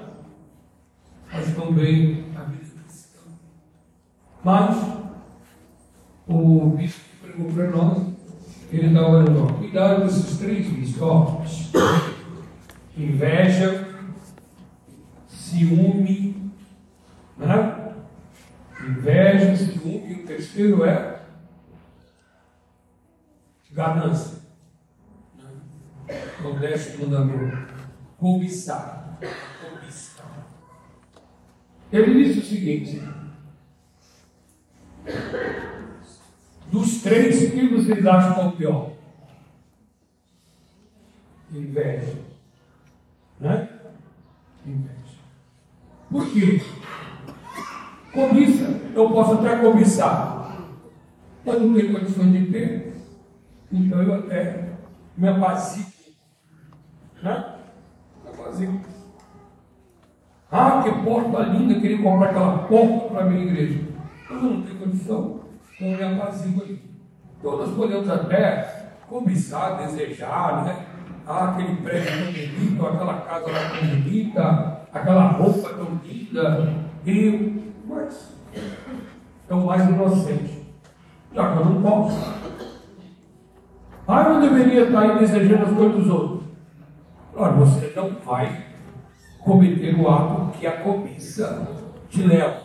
Mas 1.31 1.55
também 1.55 2.25
a 2.35 2.43
vida 2.43 2.65
cristã. 2.85 3.19
Mas 4.43 4.77
o 6.27 6.69
bispo 6.77 7.01
pregou 7.21 7.51
para 7.51 7.69
nós, 7.71 8.03
ele 8.71 8.87
está 8.87 9.07
orando, 9.07 9.53
cuidado 9.53 10.01
com 10.01 10.07
esses 10.07 10.37
três 10.37 10.67
vícios, 10.67 11.71
inveja, 12.97 13.87
ciúme, 15.27 16.51
né? 17.37 17.93
inveja, 18.87 19.55
ciúme, 19.55 20.11
e 20.11 20.13
o 20.13 20.22
terceiro 20.33 20.83
é 20.83 21.21
ganância. 23.71 24.41
O 26.43 26.59
décimo 26.59 27.07
mandamento, 27.07 27.73
cobiçar. 28.17 29.19
Ele 31.91 32.23
disse 32.23 32.39
o 32.39 32.43
seguinte: 32.43 33.01
dos 36.71 37.01
três, 37.01 37.51
que 37.51 37.69
vocês 37.69 38.05
acham 38.05 38.33
que 38.33 38.39
é 38.39 38.43
o 38.43 38.51
pior? 38.51 38.93
Inveja. 41.51 42.17
Né? 43.39 43.69
Inveja. 44.65 44.93
Por 46.09 46.31
quê? 46.33 46.61
Cobiça, 48.13 48.79
eu 48.93 49.09
posso 49.09 49.33
até 49.33 49.55
cobiçar, 49.55 50.55
mas 51.43 51.59
não 51.59 51.73
tenho 51.73 51.93
condições 51.93 52.31
de 52.31 52.45
ter, 52.51 52.93
então 53.71 54.03
eu 54.03 54.13
até 54.13 54.73
me 55.17 55.27
apazigo. 55.27 55.91
Né? 57.23 57.55
Me 58.23 58.29
apazigo. 58.29 58.79
Ah, 60.51 60.83
que 60.83 60.91
porta 61.03 61.39
linda, 61.39 61.79
queria 61.79 62.03
comprar 62.03 62.29
aquela 62.29 62.59
porta 62.59 63.09
para 63.09 63.23
a 63.23 63.25
minha 63.25 63.45
igreja. 63.45 63.81
Mas 64.29 64.43
eu 64.43 64.49
não 64.49 64.61
tenho 64.61 64.79
condição, 64.79 65.39
então 65.73 65.87
eu 65.87 65.97
me 65.97 66.21
apazigo 66.21 66.61
ali. 66.61 66.81
Então 67.39 67.57
nós 67.57 67.75
podemos 67.75 68.07
até 68.11 68.91
cobiçar, 69.09 69.77
desejar, 69.77 70.65
né? 70.65 70.85
Ah, 71.25 71.49
aquele 71.49 71.77
prédio 71.77 72.11
tão 72.11 72.31
bonito, 72.31 72.85
aquela 72.85 73.21
casa 73.21 73.51
lá 73.51 73.69
tão 73.71 73.87
bonita, 73.87 74.81
aquela 74.93 75.27
roupa 75.29 75.69
tão 75.69 75.99
linda, 76.03 76.75
e, 77.05 77.62
mas 77.93 78.33
é 79.49 79.53
o 79.53 79.65
mais 79.65 79.87
inocente. 79.87 80.63
Já 81.33 81.51
que 81.51 81.59
eu 81.59 81.65
não 81.65 81.81
posso. 81.81 82.33
Ah, 84.07 84.23
eu 84.23 84.41
deveria 84.41 84.83
estar 84.83 84.99
aí 84.99 85.19
desejando 85.19 85.65
as 85.65 85.73
coisas 85.73 85.95
dos 85.95 86.09
outros. 86.09 86.43
Olha, 87.35 87.53
você 87.53 87.93
não 87.95 88.11
vai 88.25 88.65
cometer 89.39 89.99
o 89.99 90.09
ato 90.09 90.57
que 90.57 90.67
a 90.67 90.81
cobiça 90.81 91.67
te 92.09 92.23
leva. 92.23 92.63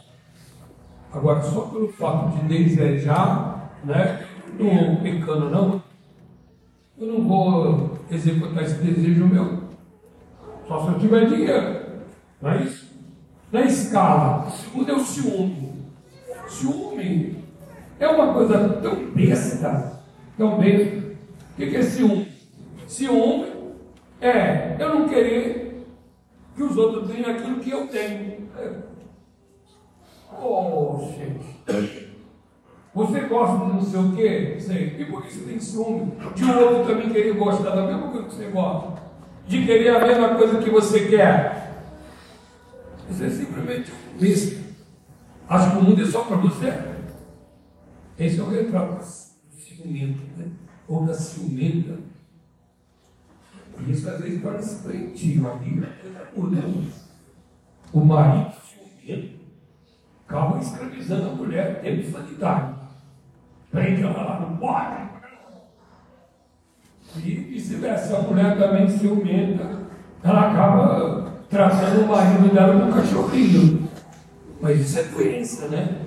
Agora, 1.12 1.42
só 1.42 1.62
pelo 1.62 1.88
fato 1.88 2.36
de 2.36 2.48
desejar, 2.48 3.72
né? 3.84 4.26
Não 4.58 4.96
pecando, 4.96 5.48
não. 5.48 5.82
Eu 6.98 7.06
não 7.06 7.28
vou 7.28 7.98
executar 8.10 8.64
esse 8.64 8.82
desejo 8.82 9.26
meu. 9.26 9.68
Só 10.66 10.82
se 10.82 10.88
eu 10.88 10.98
tiver 10.98 11.26
dinheiro. 11.26 11.80
Não 12.42 12.50
é 12.50 12.62
isso? 12.62 12.87
Na 13.50 13.62
escala, 13.62 14.50
segundo 14.50 14.90
é 14.90 14.94
o 14.94 15.00
ciúme. 15.00 15.72
Ciúme 16.48 17.44
é 17.98 18.06
uma 18.06 18.34
coisa 18.34 18.68
tão 18.82 19.10
besta, 19.10 20.02
tão 20.36 20.58
besta. 20.58 20.96
O 21.54 21.56
que 21.56 21.76
é 21.76 21.82
ciúme? 21.82 22.28
Ciúme 22.86 23.46
é 24.20 24.76
eu 24.78 24.94
não 24.94 25.08
querer 25.08 25.86
que 26.54 26.62
os 26.62 26.76
outros 26.76 27.10
tenham 27.10 27.30
aquilo 27.30 27.60
que 27.60 27.70
eu 27.70 27.86
tenho. 27.86 28.48
Oh, 30.40 31.08
gente. 31.16 32.08
Você 32.94 33.20
gosta 33.20 33.64
de 33.64 33.72
não 33.72 33.80
sei 33.80 34.00
o 34.00 34.12
quê? 34.12 34.56
Sei. 34.60 34.96
E 34.98 35.04
por 35.06 35.22
que 35.22 35.32
você 35.32 35.44
tem 35.44 35.58
ciúme? 35.58 36.12
De 36.34 36.44
um 36.44 36.58
outro 36.58 36.84
também 36.84 37.10
querer 37.10 37.32
gostar 37.34 37.70
da 37.70 37.86
mesma 37.86 38.08
coisa 38.08 38.28
que 38.28 38.34
você 38.34 38.44
gosta. 38.46 39.02
De 39.46 39.64
querer 39.64 39.96
a 39.96 40.06
mesma 40.06 40.34
coisa 40.34 40.58
que 40.58 40.68
você 40.68 41.06
quer. 41.06 41.67
Isso 43.10 43.24
é 43.24 43.30
simplesmente 43.30 43.92
besta. 44.20 44.68
Acho 45.48 45.70
que 45.70 45.76
o 45.78 45.82
mundo 45.82 46.02
é 46.02 46.06
só 46.06 46.24
para 46.24 46.36
você. 46.36 46.72
Esse 48.18 48.40
é 48.40 48.42
o 48.42 48.50
retrato 48.50 49.04
ciumento, 49.50 50.20
né? 50.36 50.50
Ou 50.86 51.06
da 51.06 51.14
ciumenta. 51.14 51.98
E 53.80 53.92
isso 53.92 54.10
às 54.10 54.20
vezes 54.20 54.42
parece 54.42 54.82
doentio. 54.82 55.50
A 55.50 55.54
Bíblia 55.54 55.88
muda. 56.36 56.62
O 57.92 58.00
marido 58.00 58.52
ciumento 58.62 59.38
acaba 60.26 60.58
escravizando 60.58 61.30
a 61.30 61.34
mulher 61.34 61.80
dentro 61.80 62.10
sanitário. 62.10 62.76
Prende 63.70 64.02
ela 64.02 64.22
lá 64.22 64.40
no 64.40 64.58
quarto. 64.58 65.08
E 67.16 67.34
vice-versa, 67.34 68.18
a 68.18 68.22
mulher 68.22 68.58
também 68.58 68.88
ciumenta, 68.88 69.86
ela 70.22 70.50
acaba 70.50 71.27
tratando 71.48 72.04
o 72.04 72.08
marido 72.08 72.52
dela 72.52 72.72
como 72.78 72.90
um 72.90 72.92
cachorrinho. 72.92 73.88
Mas 74.60 74.80
isso 74.80 74.98
é 74.98 75.02
doença, 75.04 75.68
né? 75.68 76.06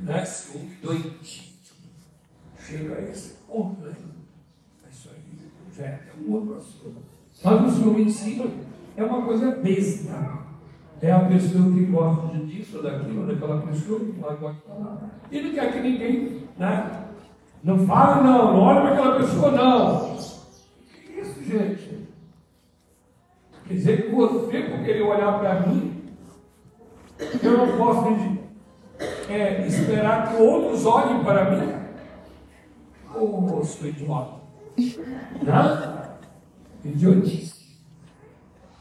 Né? 0.00 0.24
Ciúme 0.24 0.76
doentio. 0.82 1.54
Chega 2.58 2.96
a 2.96 3.02
esse 3.02 3.34
ponto, 3.46 3.80
né? 3.80 3.92
Isso 4.90 5.10
aí 5.10 5.50
já 5.76 5.84
é 5.84 6.00
um 6.20 6.32
outro 6.32 6.56
assunto. 6.56 7.02
Mas 7.42 7.62
o 7.62 7.76
ciúme 7.76 8.02
em 8.02 8.10
si 8.10 8.42
é 8.96 9.04
uma 9.04 9.22
coisa 9.22 9.50
besta. 9.52 10.44
É 11.00 11.12
a 11.12 11.20
pessoa 11.20 11.70
que 11.72 11.84
gosta 11.86 12.38
disso, 12.38 12.82
daquilo, 12.82 13.26
daquela 13.26 13.60
pessoa, 13.62 14.00
que 14.00 14.12
não 14.12 14.36
gosta 14.36 14.52
de 14.52 14.62
falar. 14.62 15.20
E 15.30 15.42
não 15.42 15.52
quer 15.52 15.72
que 15.72 15.80
ninguém, 15.80 16.48
né? 16.56 17.04
Não 17.62 17.86
fale 17.86 18.24
não, 18.24 18.54
não 18.54 18.60
olhe 18.60 18.80
para 18.80 18.92
aquela 18.92 19.16
pessoa 19.20 19.50
não. 19.50 20.16
Que 20.16 21.20
isso, 21.20 21.42
gente? 21.44 21.93
Quer 23.66 23.74
dizer 23.74 24.02
que 24.02 24.14
você, 24.14 24.62
por 24.62 24.84
querer 24.84 25.02
olhar 25.02 25.38
para 25.38 25.60
mim, 25.60 26.02
eu 27.42 27.58
não 27.58 27.78
posso 27.78 28.08
é, 29.28 29.66
esperar 29.66 30.28
que 30.28 30.42
outros 30.42 30.84
olhem 30.84 31.24
para 31.24 31.50
mim? 31.50 31.72
Oh, 33.14 33.64
sou 33.64 33.88
idiota. 33.88 34.40
Não? 35.42 36.04
Idiotice. 36.84 37.78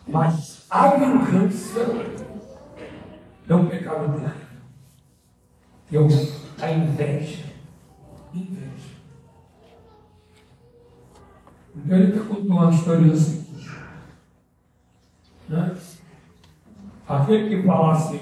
Mas 0.06 0.66
a 0.70 0.90
vingança 0.98 1.80
é 3.48 3.56
um 3.56 3.68
pecado 3.68 4.20
terrível. 5.90 6.34
É 6.60 6.66
a 6.66 6.72
inveja. 6.72 7.46
Inveja. 8.34 8.94
Então 11.76 11.98
ele 11.98 12.14
está 12.14 12.26
contando 12.28 12.52
uma 12.52 12.72
história 12.72 13.16
seguinte. 13.16 13.43
Né? 15.50 15.76
Aquele 17.08 17.50
que 17.50 17.68
falasse 17.68 18.20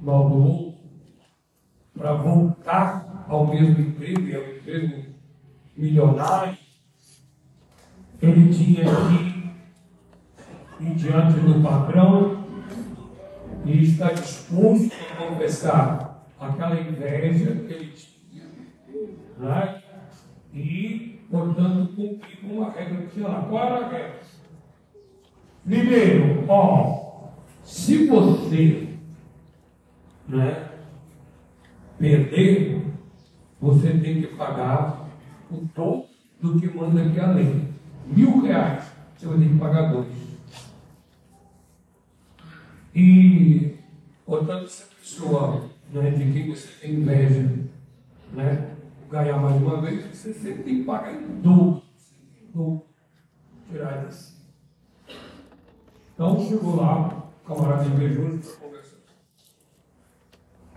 mal 0.00 0.28
do 0.28 0.36
outro, 0.36 0.74
para 1.96 2.14
voltar 2.14 3.24
ao 3.28 3.46
mesmo 3.46 3.80
emprego, 3.80 4.22
e 4.22 4.34
ao 4.34 4.42
emprego 4.42 5.04
milionário, 5.76 6.56
ele 8.20 8.52
tinha 8.52 8.84
que 8.84 10.84
ir 10.84 10.94
diante 10.94 11.40
do 11.40 11.62
patrão 11.62 12.44
e 13.64 13.82
estar 13.82 14.12
disposto 14.12 14.92
a 15.12 15.16
confessar 15.16 16.26
aquela 16.38 16.80
inveja 16.80 17.54
que 17.54 17.72
ele 17.72 17.92
tinha. 17.92 18.44
Né? 19.38 19.82
E, 20.52 21.20
portanto, 21.30 21.92
cumprir 21.94 22.40
com 22.40 22.48
uma 22.48 22.70
regra 22.70 23.02
que 23.02 23.14
tinha 23.14 23.28
lá. 23.28 23.42
Qual 23.42 23.64
era 23.64 23.86
a 23.86 23.88
regra? 23.88 24.20
Primeiro, 25.64 26.44
ó, 26.48 27.30
se 27.62 28.06
você 28.06 28.88
né, 30.28 30.70
perder, 31.98 32.82
você 33.60 33.90
tem 33.98 34.22
que 34.22 34.26
pagar 34.28 35.08
o 35.50 35.68
todo 35.74 36.06
do 36.40 36.58
que 36.58 36.66
manda 36.76 37.02
aqui 37.02 37.20
a 37.20 37.30
lei. 37.30 37.68
Mil 38.06 38.42
reais, 38.42 38.90
você 39.16 39.26
vai 39.26 39.38
ter 39.38 39.48
que 39.48 39.58
pagar 39.58 39.92
dois. 39.92 40.08
E, 42.92 43.78
portanto, 44.26 44.68
se 44.68 44.82
a 44.82 44.86
pessoa 44.96 45.70
né, 45.92 46.10
de 46.10 46.32
quem 46.32 46.50
você 46.50 46.68
tem 46.80 46.94
inveja, 46.94 47.68
né, 48.32 48.74
ganhar 49.08 49.38
mais 49.38 49.62
uma 49.62 49.80
vez, 49.80 50.04
você 50.06 50.34
sempre 50.34 50.64
tem 50.64 50.78
que 50.78 50.84
pagar 50.84 51.14
em 51.14 51.40
dobro. 51.40 51.82
Tirar 53.70 54.08
isso. 54.08 54.41
Então 56.22 56.40
chegou 56.40 56.76
lá, 56.76 57.08
o 57.44 57.48
camarada 57.48 57.84
invejoso 57.84 58.38
para 58.38 58.68
conversar. 58.68 58.96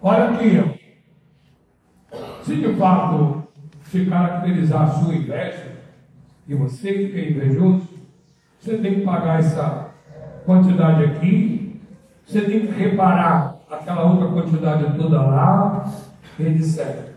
Olha 0.01 0.29
aqui, 0.31 0.81
se 2.43 2.55
de 2.55 2.73
fato 2.73 3.43
se 3.83 4.07
caracterizar 4.07 4.81
a 4.81 4.87
sua 4.87 5.13
inveja, 5.13 5.75
e 6.47 6.55
você 6.55 6.91
fica 6.93 7.19
invejoso, 7.19 7.87
você 8.59 8.79
tem 8.79 8.95
que 8.95 9.01
pagar 9.01 9.37
essa 9.37 9.91
quantidade 10.47 11.03
aqui, 11.03 11.79
você 12.25 12.41
tem 12.41 12.61
que 12.61 12.73
reparar 12.73 13.59
aquela 13.69 14.11
outra 14.11 14.29
quantidade 14.29 14.97
toda 14.97 15.21
lá, 15.21 15.85
etc. 16.39 17.11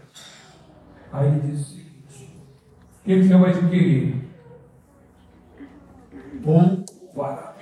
Aí 1.14 1.29
ele 1.29 1.41
diz 1.41 1.61
o 1.61 1.64
seguinte: 1.64 2.37
o 3.01 3.05
que 3.05 3.23
você 3.23 3.37
vai 3.38 3.51
adquirir? 3.53 4.17
Vai 6.45 7.37
pedir 7.47 7.58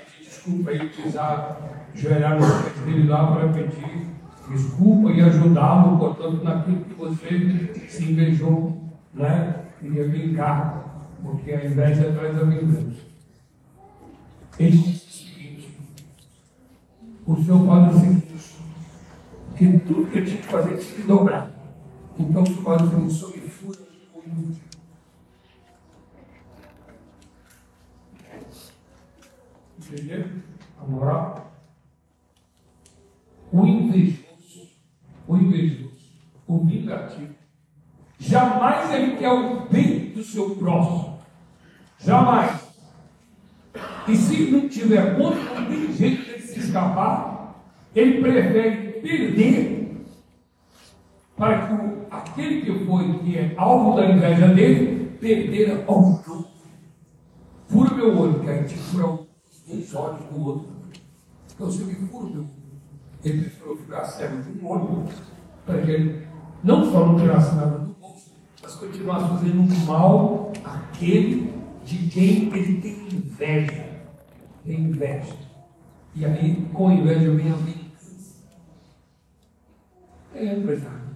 desculpa 0.46 0.72
e 0.72 0.88
precisar 0.88 1.88
joelhar 1.94 2.38
no 2.38 2.46
pé 2.46 2.80
dele 2.84 3.08
lá 3.08 3.32
para 3.32 3.48
pedir 3.48 4.06
desculpa 4.48 5.10
e 5.10 5.20
ajudá-lo, 5.20 5.98
portanto, 5.98 6.44
naquilo 6.44 6.84
que 6.84 6.94
você 6.94 7.88
se 7.88 8.12
invejou, 8.12 8.80
né? 9.12 9.64
Queria 9.80 10.08
vingar, 10.08 11.08
porque 11.22 11.50
a 11.52 11.66
inveja 11.66 12.12
traz 12.12 12.40
a 12.40 12.44
vingança. 12.44 12.96
Ele 14.58 14.76
disse 14.76 15.06
o 15.06 15.10
seguinte: 15.10 15.78
o 17.26 17.36
Senhor 17.36 17.66
fala 17.66 17.90
o 17.90 18.00
seguinte, 18.00 18.56
que 19.56 19.78
tudo 19.80 20.10
que 20.10 20.18
eu 20.18 20.24
tinha 20.24 20.38
que 20.38 20.46
fazer 20.46 20.76
tinha 20.76 20.94
que 20.94 21.02
dobrar. 21.02 21.50
Então 22.18 22.42
o 22.42 22.46
Senhor 22.46 22.62
fala 22.62 22.82
o 22.82 22.88
seguinte, 22.88 23.14
sobre 23.14 23.40
A 30.78 30.84
moral? 30.84 31.52
O 33.50 33.66
invejoso, 33.66 34.68
o 35.26 35.36
invejoso, 35.36 36.10
o 36.46 36.58
vingativo, 36.58 37.34
jamais 38.18 38.92
ele 38.92 39.16
quer 39.16 39.30
o 39.30 39.66
bem 39.68 40.10
do 40.10 40.22
seu 40.22 40.56
próximo. 40.56 41.18
Jamais. 41.98 42.66
E 44.08 44.16
se 44.16 44.50
não 44.50 44.68
tiver 44.68 45.16
conta, 45.16 45.36
não 45.36 45.66
tem 45.66 45.92
jeito 45.92 46.24
de 46.24 46.42
se 46.42 46.60
escapar, 46.60 47.62
ele 47.94 48.20
prefere 48.20 49.00
perder 49.00 49.76
para 51.36 51.66
que 51.66 51.72
o, 51.74 52.06
aquele 52.10 52.62
que 52.62 52.84
foi, 52.84 53.18
que 53.18 53.38
é 53.38 53.54
alvo 53.56 53.96
da 53.96 54.10
inveja 54.10 54.48
dele, 54.48 55.16
perder 55.20 55.84
ao 55.86 56.22
jogo. 56.24 56.48
Fura 57.68 57.94
meu 57.94 58.18
olho, 58.18 58.40
que 58.40 58.48
aí 58.48 58.64
te 58.64 58.74
fura 58.74 59.25
os 59.68 59.94
olhos 59.94 60.24
do 60.26 60.46
outro. 60.46 60.68
Então, 61.54 61.68
eu 61.68 61.86
me 61.86 62.08
olho, 62.12 62.48
ele 63.24 63.40
preferiu 63.42 63.76
ficar 63.76 64.04
cego 64.04 64.42
de 64.42 64.58
um 64.58 64.68
olho, 64.68 65.04
para 65.64 65.82
que 65.82 65.90
ele 65.90 66.26
não 66.62 66.84
só 66.90 67.06
não 67.06 67.16
tirasse 67.16 67.54
nada 67.56 67.78
do 67.78 67.94
bolso, 67.94 68.30
mas 68.62 68.74
continuasse 68.74 69.28
fazendo 69.28 69.86
mal 69.86 70.52
àquele 70.64 71.52
de 71.84 72.08
quem 72.08 72.54
ele 72.54 72.80
tem 72.80 73.08
inveja. 73.12 73.86
Tem 74.64 74.80
inveja. 74.80 75.34
E 76.14 76.24
aí, 76.24 76.68
com 76.72 76.90
inveja 76.90 77.30
vem 77.30 77.50
a 77.50 77.54
vingança. 77.54 78.36
É, 80.34 80.54
empresário. 80.54 81.06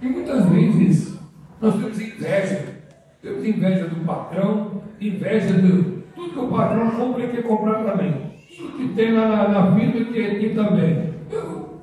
E 0.00 0.06
muitas 0.08 0.44
vezes 0.46 1.18
nós 1.60 1.74
temos 1.74 2.00
inveja. 2.00 2.82
Temos 3.20 3.44
inveja 3.44 3.88
do 3.88 4.04
patrão, 4.04 4.82
inveja 5.00 5.60
de 5.60 5.97
tudo 6.18 6.32
que 6.32 6.38
o 6.40 6.48
patrão 6.48 6.90
compra 6.90 7.24
e 7.24 7.28
quer 7.28 7.42
comprar 7.44 7.84
também. 7.84 8.32
Tudo 8.56 8.76
que 8.76 8.88
tem 8.94 9.12
lá 9.12 9.28
na, 9.28 9.48
na 9.48 9.60
vida 9.70 10.04
que 10.04 10.20
é 10.20 10.32
aqui 10.32 10.54
também. 10.54 11.14
Eu, 11.30 11.80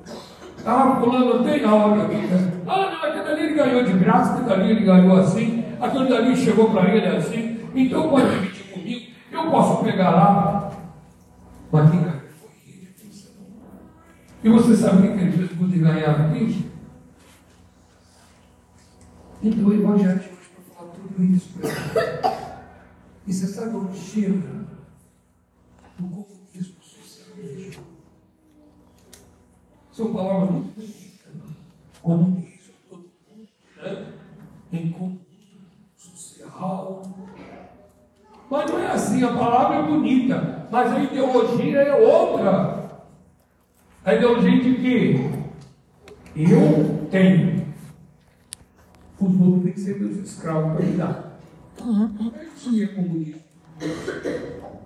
ah, 0.66 0.96
fulano 1.00 1.42
tem 1.42 1.64
a 1.64 1.74
hora 1.74 2.02
aqui. 2.02 2.16
Ah, 2.66 2.90
não, 2.90 3.08
aquele 3.08 3.30
ali 3.30 3.42
ele 3.44 3.54
ganhou 3.54 3.84
de 3.84 3.92
graça, 3.94 4.34
aquele 4.34 4.52
ali 4.52 4.70
ele 4.72 4.84
ganhou 4.84 5.16
assim, 5.16 5.64
aquele 5.80 6.08
dali 6.08 6.36
chegou 6.36 6.70
para 6.70 6.94
ele 6.94 7.06
assim. 7.16 7.60
Então 7.74 8.10
pode 8.10 8.28
dividir 8.28 8.64
comigo, 8.72 9.12
eu 9.32 9.50
posso 9.50 9.84
pegar 9.84 10.10
lá. 10.10 10.70
Mas 11.72 11.90
quem 11.90 12.00
ganhou 12.00 12.20
foi 12.40 12.50
ele. 12.66 12.94
E 14.44 14.48
você 14.50 14.76
sabe 14.76 15.08
o 15.08 15.12
que 15.16 15.24
ele 15.24 15.32
fez 15.32 15.50
por 15.52 15.68
ganhar 15.68 16.10
aqui? 16.10 16.66
Então 19.42 19.66
o 19.66 19.72
Evangelho 19.72 20.18
de 20.18 20.26
hoje 20.26 20.50
para 20.54 20.74
falar 20.74 20.92
tudo 20.92 21.24
isso 21.24 21.48
para 21.58 21.70
ele. 21.70 22.55
E 23.26 23.32
você 23.32 23.46
sabe 23.48 23.74
onde 23.74 23.98
chega? 23.98 24.66
No 25.98 26.08
comunismo 26.08 26.76
socialismo. 26.80 27.82
São 29.90 30.12
palavras 30.12 30.50
muito. 30.50 31.16
Comunismo, 32.02 32.74
todo 32.88 33.10
mundo, 33.28 33.48
né? 33.78 34.12
Em 34.72 34.92
comunismo 34.92 35.26
social. 35.96 37.02
Mas 38.48 38.70
não 38.70 38.78
é 38.78 38.92
assim, 38.92 39.24
a 39.24 39.32
palavra 39.32 39.78
é 39.78 39.82
bonita, 39.82 40.68
mas 40.70 40.92
a 40.92 41.02
ideologia 41.02 41.80
é 41.80 41.94
outra. 41.94 43.02
A 44.04 44.14
ideologia 44.14 44.62
de 44.62 44.74
que 44.76 45.30
eu 46.36 47.08
tenho. 47.10 47.66
Os 49.18 49.40
outros 49.40 49.64
têm 49.64 49.72
que 49.72 49.80
ser 49.80 49.98
meus 49.98 50.16
escravos 50.18 50.76
para 50.76 50.86
me 50.86 50.96
dar. 50.96 51.25
Isso 52.56 52.82
é 52.82 52.86
comunismo. 52.86 53.40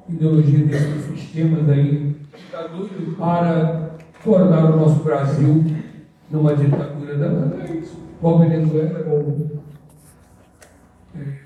Ideologia 0.09 0.67
desses 0.67 1.05
sistemas 1.05 1.69
aí 1.69 2.17
está 2.35 2.67
doido 2.67 3.17
para 3.17 3.97
tornar 4.25 4.65
o 4.65 4.77
nosso 4.77 5.05
Brasil 5.05 5.65
numa 6.31 6.57
ditadura 6.57 7.17
da 7.17 7.65
é 7.65 7.77
isso. 7.77 7.99
Qual 8.21 8.39
Venezuela, 8.41 9.09
ou 9.09 9.63
é, 11.15 11.41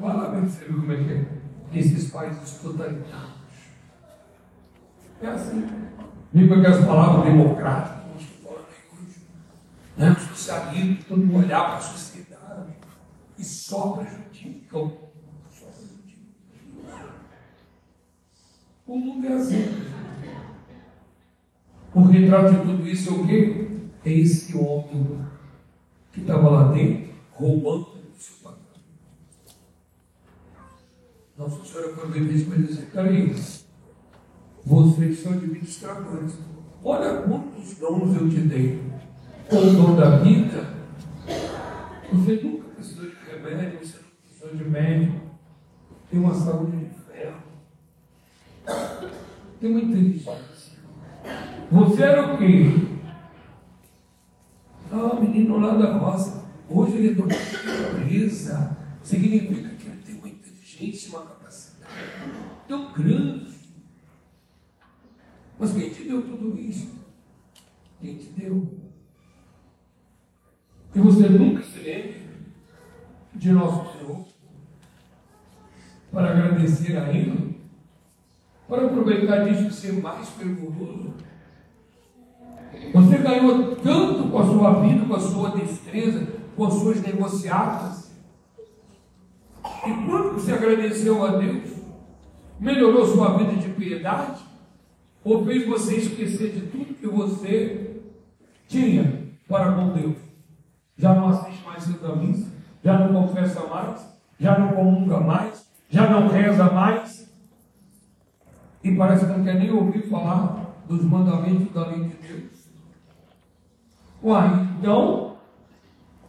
Vai 0.00 0.16
lá 0.16 0.30
ver 0.30 0.42
você 0.42 0.64
como 0.64 0.92
é 0.92 0.96
que 0.96 1.12
é. 1.12 1.24
Esses 1.72 2.10
países 2.10 2.58
totalitários. 2.58 3.40
É 5.22 5.26
assim. 5.28 5.66
Vem 6.32 6.48
com 6.48 6.54
aquelas 6.54 6.84
palavras 6.84 7.24
democráticas, 7.24 7.98
nós 8.12 8.22
falando 8.42 8.66
aí 8.68 9.04
hoje. 9.06 9.20
Né? 9.96 10.16
Socialismo, 10.32 10.98
todo 11.08 11.18
mundo 11.18 11.44
olhar 11.44 11.66
para 11.66 11.76
a 11.76 11.80
sociedade 11.80 12.09
e 13.40 13.44
só 13.44 13.92
prejudicam. 13.92 14.92
Prejudicam. 15.48 16.20
O 18.86 18.98
mundo 18.98 19.26
é 19.26 19.32
assim. 19.32 19.64
O 21.94 22.02
retrato 22.02 22.54
de 22.54 22.60
tudo 22.60 22.86
isso 22.86 23.08
é 23.08 23.12
o 23.12 23.26
quê? 23.26 23.68
É 24.04 24.12
esse 24.12 24.56
homem 24.56 25.24
que 26.12 26.20
estava 26.20 26.50
lá 26.50 26.72
dentro, 26.72 27.12
roubando 27.32 27.88
o 28.14 28.18
seu 28.18 28.36
patrão. 28.42 28.60
Nossa 31.36 31.64
Senhora, 31.64 31.94
quando 31.94 32.16
ele 32.16 32.32
disse 32.32 32.44
para 32.44 32.56
ele 32.56 32.72
assim, 32.72 32.86
peraí, 32.86 33.34
vocês 34.64 35.18
são 35.20 35.32
administradores. 35.32 36.34
Olha 36.84 37.22
quantos 37.22 37.74
dons 37.78 38.16
eu 38.16 38.28
te 38.28 38.40
dei. 38.40 38.80
O 39.50 39.72
dom 39.72 39.96
da 39.96 40.18
vida, 40.18 40.74
você 42.12 42.34
nunca 42.42 42.69
você 43.40 43.54
nunca 43.54 44.10
precisou 44.22 44.56
de 44.56 44.64
médico. 44.64 45.20
Tem 46.10 46.20
uma 46.20 46.34
saúde 46.34 46.76
de 46.76 46.90
ferro. 47.04 47.42
Tem 49.60 49.70
uma 49.70 49.80
inteligência. 49.80 50.38
Você 51.70 52.02
era 52.02 52.34
o 52.34 52.38
quê? 52.38 52.64
Ah, 54.92 55.20
menino 55.20 55.58
lá 55.58 55.74
da 55.74 55.98
roça. 55.98 56.44
Hoje 56.68 56.96
ele 56.96 57.10
é 57.10 57.14
dono 57.14 57.28
de 57.28 58.04
empresa. 58.04 58.76
Significa 59.02 59.68
que 59.70 59.86
ele 59.86 60.02
tem 60.04 60.14
uma 60.16 60.28
inteligência, 60.28 61.10
uma 61.10 61.26
capacidade 61.26 61.92
tão 62.68 62.92
grande. 62.92 63.54
Mas 65.58 65.72
quem 65.72 65.90
te 65.90 66.04
deu 66.04 66.22
tudo 66.22 66.58
isso? 66.58 66.94
Quem 68.00 68.16
te 68.16 68.30
deu? 68.30 68.80
E 70.94 70.98
você 70.98 71.28
nunca 71.28 71.62
se 71.62 71.78
lembre 71.78 72.19
de 73.40 73.52
nosso 73.52 73.96
Senhor 73.96 74.26
para 76.12 76.30
agradecer 76.30 76.94
a 76.98 77.08
Ele, 77.08 77.58
para 78.68 78.84
aproveitar 78.84 79.44
disso 79.44 79.68
e 79.68 79.72
ser 79.72 79.92
mais 79.94 80.28
fervoroso. 80.28 81.14
Você 82.92 83.18
ganhou 83.18 83.76
tanto 83.76 84.28
com 84.28 84.38
a 84.38 84.44
sua 84.44 84.80
vida, 84.80 85.06
com 85.06 85.14
a 85.14 85.20
sua 85.20 85.50
destreza, 85.52 86.26
com 86.54 86.66
as 86.66 86.74
suas 86.74 87.00
negociatas. 87.00 88.10
E 89.86 89.90
quando 90.04 90.34
você 90.34 90.52
agradeceu 90.52 91.24
a 91.24 91.38
Deus, 91.38 91.70
melhorou 92.58 93.06
sua 93.06 93.38
vida 93.38 93.54
de 93.54 93.70
piedade, 93.70 94.42
ou 95.24 95.46
fez 95.46 95.66
você 95.66 95.96
esquecer 95.96 96.52
de 96.52 96.60
tudo 96.66 96.94
que 96.94 97.06
você 97.06 98.02
tinha 98.68 99.30
para 99.48 99.72
com 99.72 99.94
Deus? 99.94 100.16
Já 100.98 101.14
não 101.14 101.28
assiste 101.28 101.64
mais 101.64 101.82
Santa 101.82 102.14
Missa, 102.16 102.49
já 102.90 102.98
não 102.98 103.22
confessa 103.22 103.66
mais, 103.66 104.20
já 104.38 104.58
não 104.58 104.68
comunga 104.72 105.20
mais, 105.20 105.70
já 105.88 106.08
não 106.08 106.28
reza 106.28 106.64
mais, 106.64 107.32
e 108.82 108.96
parece 108.96 109.26
que 109.26 109.32
não 109.32 109.44
quer 109.44 109.54
nem 109.54 109.70
ouvir 109.70 110.08
falar 110.08 110.74
dos 110.88 111.04
mandamentos 111.04 111.72
da 111.72 111.86
lei 111.86 112.04
de 112.04 112.16
Deus. 112.16 112.70
Uai, 114.22 114.66
então, 114.78 115.36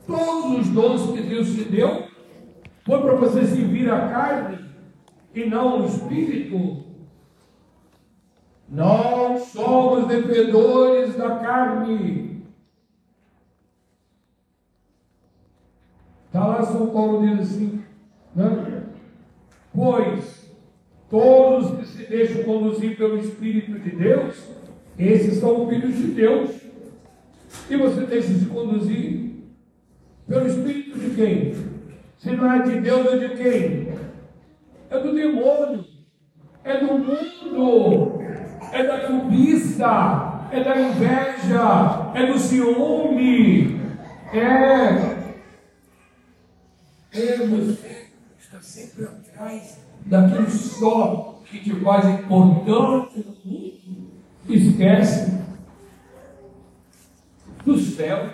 todos 0.06 0.60
os 0.60 0.68
dons 0.70 1.12
que 1.12 1.24
Deus 1.24 1.50
te 1.50 1.64
deu 1.64 2.08
foi 2.86 3.02
para 3.02 3.16
você 3.16 3.46
servir 3.46 3.92
a 3.92 4.10
carne 4.10 4.60
e 5.34 5.46
não 5.46 5.82
o 5.82 5.86
espírito. 5.86 6.84
Nós 8.70 9.44
somos 9.48 10.08
devedores 10.08 11.16
da 11.18 11.38
carne. 11.38 12.31
Está 16.42 16.58
lá 16.58 16.66
São 16.66 16.88
Paulo 16.88 17.22
diz 17.22 17.40
assim, 17.40 17.84
né? 18.36 18.84
Pois 19.76 20.50
todos 21.08 21.78
que 21.78 21.86
se 21.86 22.10
deixam 22.10 22.44
conduzir 22.44 22.98
pelo 22.98 23.20
Espírito 23.20 23.78
de 23.78 23.92
Deus, 23.92 24.50
esses 24.98 25.36
são 25.36 25.70
filhos 25.70 25.96
de 25.96 26.08
Deus. 26.08 26.50
E 27.70 27.78
você 27.78 28.08
deixa 28.08 28.34
se 28.34 28.46
conduzir 28.46 29.36
pelo 30.28 30.48
Espírito 30.48 30.98
de 30.98 31.10
quem? 31.12 31.54
Se 32.18 32.32
não 32.32 32.52
é 32.52 32.64
de 32.64 32.80
Deus, 32.80 33.06
é 33.06 33.18
de 33.18 33.30
quem? 33.36 33.94
É 34.90 35.00
do 35.00 35.14
demônio, 35.14 35.86
é 36.64 36.78
do 36.80 36.88
mundo, 36.88 38.20
é 38.72 38.84
da 38.84 39.00
cobiça, 39.02 40.48
é 40.52 40.64
da 40.64 40.82
inveja, 40.82 42.12
é 42.16 42.26
do 42.26 42.40
ciúme, 42.40 43.80
é. 44.34 45.21
Você 47.14 48.08
está 48.40 48.62
sempre 48.62 49.04
atrás 49.04 49.80
daquele 50.06 50.50
só 50.50 51.42
que 51.44 51.60
te 51.60 51.76
faz 51.82 52.06
importante. 52.06 53.26
Esquece 54.48 55.42
do 57.66 57.78
céu, 57.78 58.30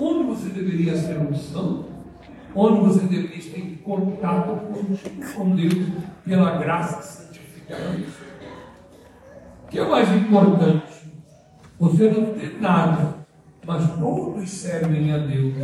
onde 0.00 0.24
você 0.24 0.48
deveria 0.48 0.96
ser 0.96 1.16
um 1.18 1.32
santo, 1.32 1.86
onde 2.54 2.80
você 2.80 3.06
deveria 3.06 3.38
estar 3.38 3.58
em 3.58 3.76
contato 3.76 4.60
com 5.36 5.54
Deus 5.54 5.74
pela 6.24 6.58
graça 6.58 7.02
santificante. 7.02 8.08
O 9.64 9.68
que 9.68 9.78
é 9.78 9.88
mais 9.88 10.10
importante? 10.10 10.92
Você 11.78 12.10
não 12.10 12.34
tem 12.34 12.60
nada, 12.60 13.26
mas 13.64 13.96
todos 13.96 14.50
servem 14.50 15.12
a 15.12 15.18
Deus. 15.18 15.54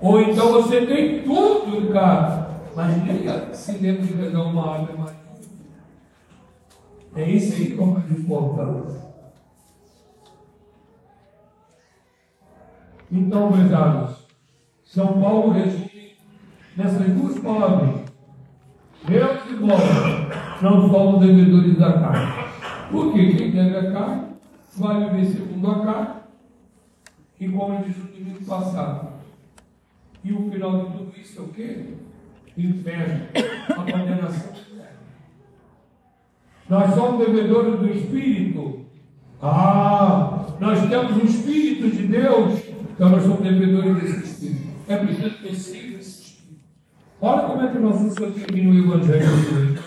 Ou 0.00 0.20
então 0.20 0.52
você 0.52 0.86
tem 0.86 1.22
tudo, 1.22 1.92
cara, 1.92 2.50
mas 2.74 2.96
nem 3.02 3.54
se 3.54 3.72
lembra 3.78 4.02
de 4.02 4.12
pegar 4.12 4.42
uma 4.42 4.74
ave 4.74 4.92
Maria. 4.92 5.16
É 7.16 7.30
isso 7.30 7.54
aí 7.54 7.70
que 7.70 7.78
é 7.78 7.82
o 7.82 7.86
mais 7.86 8.10
importante. 8.10 9.06
Então, 13.10 13.50
meus 13.50 13.72
amigos, 13.72 14.16
São 14.84 15.20
Paulo 15.20 15.52
resume 15.52 16.16
nessas 16.76 17.08
duas 17.08 17.38
palavras. 17.38 18.06
E 19.08 19.54
glória 19.54 20.26
não 20.60 20.90
somos 20.90 21.20
devedores 21.20 21.78
da 21.78 21.92
carne. 21.92 22.44
Porque 22.90 23.34
quem 23.34 23.50
deve 23.52 23.76
a 23.76 23.92
carne 23.92 24.26
vai 24.76 25.08
viver 25.08 25.26
segundo 25.26 25.70
a 25.70 25.84
carne. 25.84 26.14
E 27.40 27.48
como 27.48 27.74
eu 27.74 27.84
disse 27.84 28.00
no 28.00 28.08
domingo 28.08 28.44
passado. 28.44 29.15
E 30.26 30.32
o 30.32 30.50
final 30.50 30.86
de 30.86 30.98
tudo 30.98 31.12
isso 31.20 31.38
é 31.38 31.42
o 31.42 31.48
quê? 31.48 31.84
Inferno, 32.56 33.26
a 33.68 33.74
condenação. 33.74 34.52
Nós 36.68 36.94
somos 36.94 37.24
devedores 37.24 37.78
do 37.78 37.88
Espírito. 37.88 38.86
Ah, 39.40 40.46
nós 40.58 40.88
temos 40.88 41.16
o 41.16 41.24
Espírito 41.24 41.96
de 41.96 42.08
Deus 42.08 42.66
então 42.96 43.10
nós 43.10 43.22
somos 43.24 43.42
devedores 43.42 44.00
desse 44.00 44.24
Espírito. 44.24 44.68
É 44.88 44.96
preciso 44.96 45.30
ter 45.42 45.54
sempre 45.54 45.96
esse 45.96 46.22
Espírito. 46.22 46.62
Olha 47.20 47.42
como 47.42 47.60
é 47.60 47.70
que 47.70 47.78
nosso 47.78 48.10
Senhor 48.10 48.32
termina 48.32 48.70
o 48.70 48.78
Evangelho 48.78 49.26
de 49.36 49.54
hoje. 49.54 49.78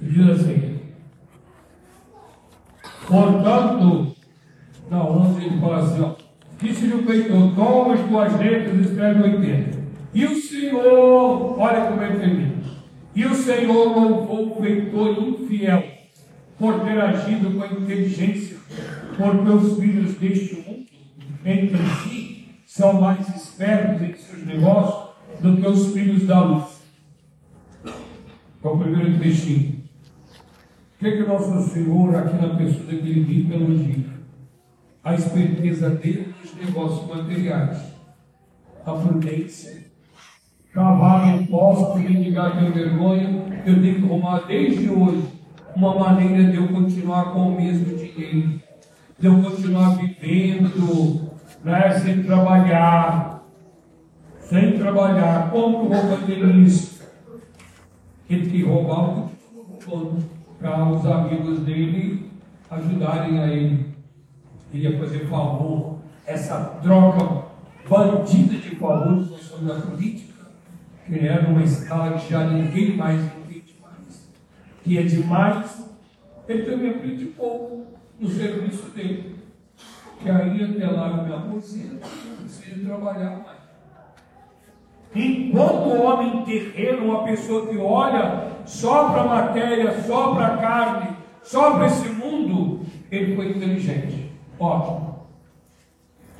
Diz 0.00 0.30
assim. 0.30 0.78
Portanto, 3.08 4.16
não, 4.88 5.18
não 5.18 5.40
ele 5.40 5.60
fala 5.60 5.78
assim, 5.82 6.00
ó. 6.00 6.15
Disse-lhe 6.60 6.94
o 6.94 7.02
feitor, 7.02 7.54
toma 7.54 7.94
as 7.94 8.00
tuas 8.00 8.38
letras, 8.38 8.86
escreve 8.86 9.22
80. 9.22 9.78
E 10.14 10.24
o 10.24 10.36
Senhor, 10.36 11.58
olha 11.58 11.86
como 11.86 12.02
é 12.02 12.16
termina. 12.16 12.54
E 13.14 13.24
o 13.24 13.34
Senhor 13.34 13.96
louvou 13.96 14.52
o 14.52 14.62
feitor 14.62 15.22
infiel 15.22 15.84
por 16.58 16.80
ter 16.80 17.00
agido 17.00 17.58
com 17.58 17.82
inteligência 17.82 18.56
porque 19.16 19.48
os 19.50 19.78
filhos 19.78 20.14
deste 20.14 20.56
mundo, 20.56 20.86
entre 21.44 21.78
si, 21.78 22.48
são 22.66 23.00
mais 23.00 23.26
espertos 23.34 24.02
em 24.02 24.14
seus 24.14 24.46
negócios 24.46 25.14
do 25.40 25.56
que 25.56 25.66
os 25.66 25.92
filhos 25.92 26.26
da 26.26 26.42
luz. 26.44 26.82
É 27.84 28.68
o 28.68 28.78
primeiro 28.78 29.18
trechinho. 29.18 29.76
O 30.96 30.98
que, 30.98 31.06
é 31.06 31.16
que 31.16 31.28
Nosso 31.28 31.70
Senhor, 31.70 32.14
aqui 32.14 32.36
na 32.36 32.56
pessoa 32.56 32.84
daquele 32.84 33.22
rico, 33.22 33.52
elogia? 33.52 34.15
A 35.06 35.14
esperteza 35.14 35.88
dele 35.90 36.34
nos 36.42 36.54
negócios 36.56 37.08
materiais, 37.08 37.78
a 38.84 38.92
prudência. 38.92 39.86
Cavalo 40.74 41.38
um 41.38 41.46
posto, 41.46 41.96
mendigar 42.00 42.58
tem 42.58 42.72
vergonha, 42.72 43.62
eu 43.64 43.80
tenho 43.80 44.00
que 44.00 44.04
arrumar 44.04 44.40
desde 44.48 44.90
hoje 44.90 45.22
uma 45.76 45.94
maneira 45.94 46.50
de 46.50 46.56
eu 46.56 46.66
continuar 46.66 47.32
com 47.32 47.50
o 47.50 47.56
mesmo 47.56 47.96
dinheiro 47.96 48.60
de 49.16 49.26
eu 49.28 49.40
continuar 49.40 49.96
vivendo, 49.96 51.30
né, 51.62 51.98
sem 52.00 52.24
trabalhar, 52.24 53.44
sem 54.40 54.76
trabalhar. 54.76 55.52
Como 55.52 55.84
eu 55.84 55.88
vou 55.88 56.16
fazer 56.16 56.44
isso? 56.56 57.00
Ele 58.28 58.50
que 58.50 58.64
roubar 58.64 59.20
o 59.20 59.30
roubando 59.86 60.24
para 60.58 60.88
os 60.88 61.06
amigos 61.06 61.60
dele 61.60 62.28
ajudarem 62.68 63.38
a 63.38 63.46
ele. 63.46 63.85
Ele 64.72 64.88
ia 64.88 64.98
fazer 64.98 65.26
favor, 65.26 65.98
essa 66.26 66.78
troca 66.82 67.46
bandida 67.88 68.56
de 68.56 68.76
favores 68.76 69.30
nós 69.30 69.42
somos 69.42 69.66
da 69.66 69.80
política, 69.80 70.46
é 71.10 71.42
numa 71.42 71.62
escala 71.62 72.18
que 72.18 72.30
já 72.30 72.44
ninguém 72.48 72.96
mais 72.96 73.20
entende 73.20 73.76
mais, 73.80 74.28
que 74.82 74.98
é 74.98 75.02
demais, 75.02 75.90
ele 76.48 76.62
também 76.64 76.90
aprende 76.90 77.26
pouco 77.26 77.86
no 78.18 78.28
serviço 78.28 78.90
dele. 78.90 79.36
Que 80.20 80.30
aí 80.30 80.64
até 80.64 80.86
lá 80.86 81.08
eu 81.08 81.24
me 81.24 81.34
aposento, 81.34 82.08
preciso 82.40 82.86
trabalhar 82.86 83.44
mais. 83.44 83.56
Enquanto 85.14 85.86
o 85.86 86.02
homem 86.02 86.44
terreno, 86.44 87.06
uma 87.06 87.24
pessoa 87.24 87.66
que 87.66 87.76
olha 87.76 88.52
só 88.66 89.10
para 89.10 89.22
a 89.22 89.26
matéria, 89.26 90.02
só 90.02 90.34
para 90.34 90.46
a 90.46 90.56
carne, 90.58 91.16
só 91.42 91.72
para 91.72 91.86
esse 91.86 92.08
mundo, 92.08 92.80
ele 93.10 93.36
foi 93.36 93.50
inteligente. 93.50 94.25
Ótimo. 94.58 95.26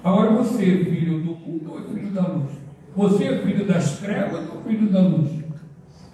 Agora 0.03 0.31
você 0.33 0.85
filho 0.85 1.21
do 1.21 1.35
mundo 1.35 1.73
ou 1.73 1.81
é 1.81 1.83
filho 1.83 2.11
da 2.13 2.27
luz? 2.27 2.53
Você 2.95 3.25
é 3.25 3.39
filho 3.43 3.67
das 3.67 3.99
trevas 3.99 4.49
ou 4.51 4.63
filho 4.63 4.91
da 4.91 5.01
luz? 5.01 5.45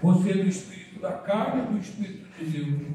Você 0.03 0.31
é 0.31 0.35
do 0.35 0.49
espírito 0.49 1.01
da 1.01 1.12
carne 1.12 1.62
ou 1.62 1.73
do 1.73 1.79
espírito 1.79 2.27
de 2.38 2.65
Deus? 2.65 2.93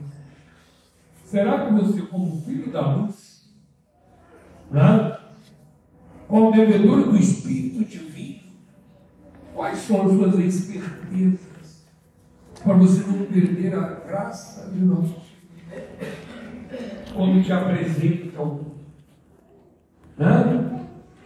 Será 1.24 1.66
que 1.66 1.74
você, 1.74 2.02
como 2.04 2.42
filho 2.42 2.72
da 2.72 2.96
luz, 2.96 3.50
né, 4.72 5.18
como 6.28 6.52
devedor 6.52 7.04
do 7.04 7.18
Espírito 7.18 7.84
Divino, 7.86 8.54
quais 9.54 9.80
são 9.80 10.06
as 10.06 10.12
suas 10.14 10.40
espertezas 10.40 11.86
para 12.64 12.74
você 12.76 13.06
não 13.06 13.26
perder 13.26 13.74
a 13.76 13.88
graça 13.88 14.70
de 14.70 14.80
nosso 14.80 15.16
Senhor? 15.22 16.16
Quando 17.14 17.44
te 17.44 17.52
apresentam, 17.52 18.77
né? 20.18 20.86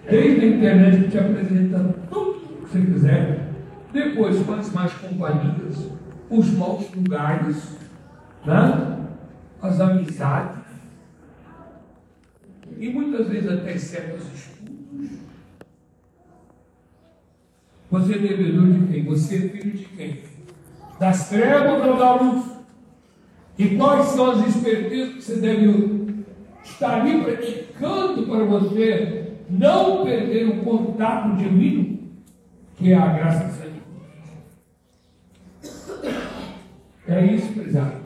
Desde 0.10 0.46
a 0.46 0.50
internet 0.50 1.10
te 1.10 1.18
apresenta 1.18 1.96
tudo 2.10 2.40
que 2.40 2.62
você 2.62 2.82
quiser. 2.82 3.52
Depois, 3.94 4.44
com 4.44 4.54
as 4.54 4.72
más 4.74 4.94
companhias, 4.94 5.90
os 6.30 6.52
maus 6.54 6.90
lugares, 6.96 7.78
né? 8.46 8.98
as 9.62 9.80
amizades 9.80 10.62
e 12.82 12.90
muitas 12.90 13.28
vezes 13.28 13.48
até 13.48 13.78
certos 13.78 14.24
estudos. 14.34 15.12
Você 17.92 18.14
é 18.16 18.18
devedor 18.18 18.72
de 18.72 18.92
quem? 18.92 19.06
Você 19.06 19.36
é 19.36 19.50
filho 19.50 19.78
de 19.78 19.86
quem? 19.86 20.20
Das 21.00 21.30
trevas 21.30 21.86
ou 21.86 21.98
da 21.98 22.16
luz? 22.16 22.46
E 23.58 23.76
quais 23.76 24.06
são 24.08 24.32
as 24.32 24.48
espertezas 24.48 25.14
que 25.14 25.22
você 25.22 25.36
deve 25.36 25.68
estar 26.64 27.02
ali 27.02 27.24
praticando 27.24 28.24
para 28.28 28.44
você 28.46 29.34
não 29.50 30.04
perder 30.04 30.48
o 30.50 30.64
contato 30.64 31.36
divino, 31.38 32.00
que 32.78 32.92
é 32.92 32.98
a 32.98 33.08
graça 33.08 33.46
de 33.46 33.52
Deus? 33.60 33.82
É 37.08 37.26
isso, 37.26 37.54
prezado. 37.54 38.02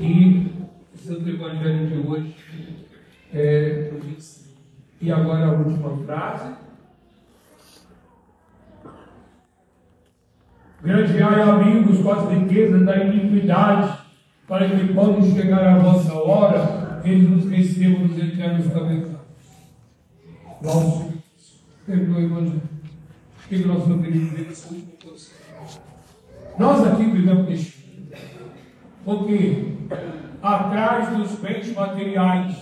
E 0.00 0.46
Santo 0.94 1.28
Evangelho 1.28 1.86
de 1.86 2.08
hoje 2.08 2.34
é, 3.32 3.92
E 5.00 5.12
agora 5.12 5.46
a 5.46 5.52
última 5.52 5.96
frase. 6.04 6.54
Grandeai, 10.82 11.42
amigos, 11.42 12.00
com 12.00 12.12
as 12.12 12.30
riquezas 12.30 12.84
da 12.84 12.96
iniquidade, 13.04 13.98
para 14.46 14.68
que 14.68 14.94
quando 14.94 15.24
chegar 15.34 15.66
a 15.66 15.78
vossa 15.78 16.14
hora, 16.14 16.87
eles 17.04 17.28
nos 17.28 17.50
recebam 17.50 18.06
nos 18.06 18.18
eternos 18.18 18.72
tabernáculos. 18.72 19.18
Nosso 20.62 21.12
perdoe, 21.86 22.22
irmãos, 22.24 22.52
que 23.48 23.58
nós 23.64 23.88
não 23.88 24.02
posição. 24.02 25.38
Nós 26.58 26.86
aqui 26.86 27.04
vivemos 27.04 27.48
neste 27.48 27.78
mundo, 27.86 28.16
porque 29.04 29.74
atrás 30.42 31.16
dos 31.16 31.38
bens 31.38 31.72
materiais, 31.74 32.56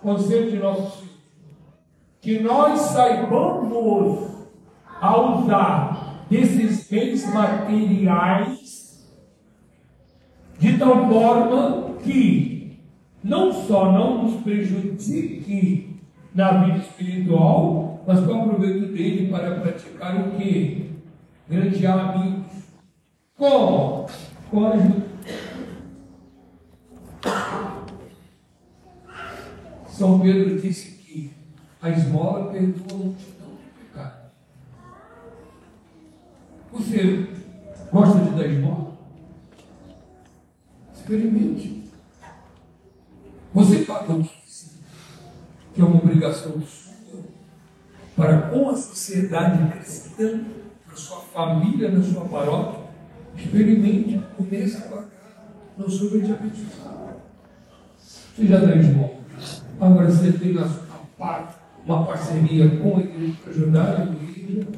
conselho 0.00 0.50
de 0.50 0.58
nosso 0.58 0.98
Senhor, 0.98 1.16
que 2.20 2.40
nós 2.40 2.80
saibamos 2.80 4.30
a 5.00 5.20
usar 5.20 6.26
desses 6.28 6.88
bens 6.88 7.32
materiais 7.32 9.06
de 10.58 10.78
tal 10.78 11.08
forma 11.08 11.85
que 12.06 12.78
não 13.22 13.52
só 13.52 13.92
não 13.92 14.22
nos 14.22 14.42
prejudique 14.42 15.96
na 16.32 16.64
vida 16.64 16.78
espiritual, 16.78 18.04
mas 18.06 18.20
que 18.20 18.30
o 18.30 18.40
aproveito 18.40 18.92
dele 18.92 19.28
para 19.30 19.60
praticar 19.60 20.16
o 20.16 20.36
que? 20.36 20.92
Grandear 21.48 21.98
amigos. 21.98 22.46
Como? 23.36 24.06
Com. 24.50 25.02
São 29.88 30.20
Pedro 30.20 30.60
disse 30.60 30.98
que 30.98 31.32
a 31.82 31.90
esmola 31.90 32.52
perdoa 32.52 32.92
a 32.92 32.96
multidão 32.96 33.48
de 33.48 33.84
pecados. 33.84 34.30
Você 36.72 37.26
gosta 37.90 38.20
de 38.20 38.30
dar 38.30 38.46
esmola? 38.46 38.92
Experimente. 40.94 41.75
Você 43.56 43.86
paga 43.86 44.12
o 44.12 44.22
que 44.22 45.80
é 45.80 45.82
uma 45.82 45.96
obrigação 45.96 46.60
sua 46.60 47.22
para 48.14 48.50
com 48.50 48.68
a 48.68 48.76
sociedade 48.76 49.78
cristã, 49.78 50.40
para 50.86 50.94
sua 50.94 51.20
família, 51.20 51.90
na 51.90 52.02
sua 52.02 52.26
paróquia. 52.26 52.80
Experimente, 53.34 54.20
comece 54.36 54.76
a 54.76 54.80
pagar. 54.82 55.08
Não 55.78 55.88
sou 55.88 56.08
imediatamente 56.08 56.66
Você 57.98 58.46
já 58.46 58.58
dá 58.58 58.76
esmola. 58.76 59.20
Agora 59.80 60.10
você 60.10 60.32
tem 60.32 60.58
a 60.58 60.68
sua 60.68 61.00
parte, 61.16 61.56
uma 61.86 62.04
parceria 62.04 62.68
com 62.78 62.98
a 62.98 63.00
igreja 63.00 63.36
para 63.42 63.52
ajudar 63.52 64.00
a 64.02 64.04
igreja. 64.04 64.68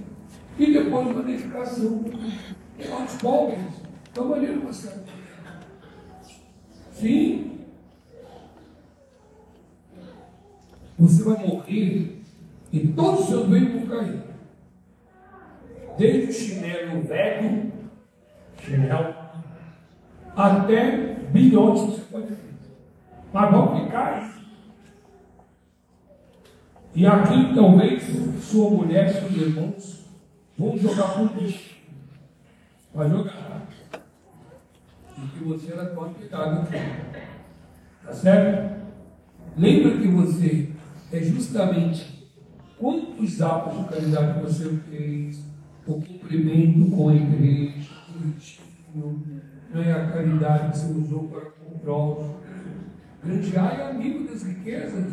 E 0.57 0.73
depois 0.73 1.07
uma 1.09 1.23
dedicação 1.25 2.05
aos 2.93 3.13
pobres, 3.15 3.59
da 4.15 4.23
maneira 4.23 4.61
passada. 4.61 5.03
Sim. 6.93 7.58
Você 10.99 11.23
vai 11.23 11.47
morrer 11.47 12.21
e 12.73 12.89
todos 12.89 13.21
os 13.21 13.27
seus 13.29 13.47
bens 13.47 13.73
vão 13.73 13.87
cair. 13.87 14.21
Desde 15.97 16.31
o 16.31 16.33
chinelo 16.33 17.03
velho, 17.03 17.73
chinelo, 18.61 19.15
até 20.35 21.15
bilhões 21.31 21.81
que 21.81 21.87
você 21.87 22.03
pode 22.11 22.27
ter. 22.27 22.39
Mas 23.33 23.51
vão 23.51 23.85
ficar. 23.85 24.39
E 26.95 27.07
aqui 27.07 27.55
talvez 27.55 28.03
sua 28.43 28.71
mulher, 28.71 29.13
seus 29.13 29.33
irmãos, 29.37 30.05
vão 30.59 30.77
jogar 30.77 31.15
por 31.15 31.37
lixo. 31.37 31.77
Vai 32.93 33.09
jogar. 33.09 33.69
E 35.17 35.27
que 35.29 35.45
você 35.45 35.73
era 35.73 35.87
tão 35.87 36.13
cuidado. 36.13 36.69
Tá 38.05 38.13
certo? 38.13 38.79
Lembra 39.57 39.99
que 39.99 40.09
você 40.09 40.68
é 41.13 41.21
justamente 41.21 42.29
quantos 42.79 43.41
atos 43.43 43.79
de 43.79 43.85
caridade 43.89 44.41
você 44.41 44.69
fez, 44.91 45.43
o 45.87 45.95
cumprimento 45.95 46.91
com 46.91 47.09
a 47.09 47.15
igreja, 47.15 47.91
o 48.95 49.39
não 49.73 49.83
é 49.83 49.93
a 49.93 50.11
caridade 50.11 50.73
que 50.73 50.79
você 50.79 50.93
usou 50.93 51.25
para 51.25 51.41
com 51.41 51.75
o 51.75 51.79
próximo. 51.79 52.37
Grandear 53.23 53.81
é 53.81 53.91
amigo 53.91 54.27
das 54.27 54.43
riquezas. 54.43 55.13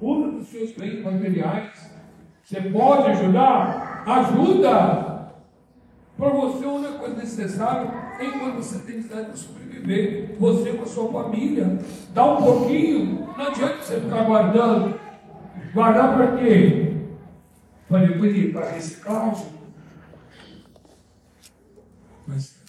Usa 0.00 0.30
dos 0.30 0.48
seus 0.48 0.72
bens 0.72 1.02
materiais. 1.02 1.90
Você 2.44 2.60
pode 2.60 3.10
ajudar? 3.10 4.04
Ajuda! 4.06 5.18
Para 6.16 6.28
você, 6.30 6.64
a 6.64 6.68
única 6.68 6.92
coisa 6.94 7.16
necessária 7.16 7.90
é 8.18 8.26
enquanto 8.26 8.56
você 8.56 8.78
tem 8.80 8.96
necessidade 8.96 9.32
de 9.32 9.38
sobreviver, 9.38 10.36
você 10.38 10.72
com 10.72 10.82
a 10.82 10.86
sua 10.86 11.12
família. 11.12 11.78
Dá 12.14 12.24
um 12.24 12.42
pouquinho, 12.42 13.27
não 13.38 13.46
adianta 13.46 13.76
você 13.82 14.00
ficar 14.00 14.24
guardando. 14.24 15.00
Guardar 15.72 16.16
para 16.16 16.36
quê? 16.36 16.96
Para 17.88 18.06
depois 18.06 18.36
ir 18.36 18.52
para 18.52 18.70
reciclagem. 18.70 19.46
Mas, 22.26 22.60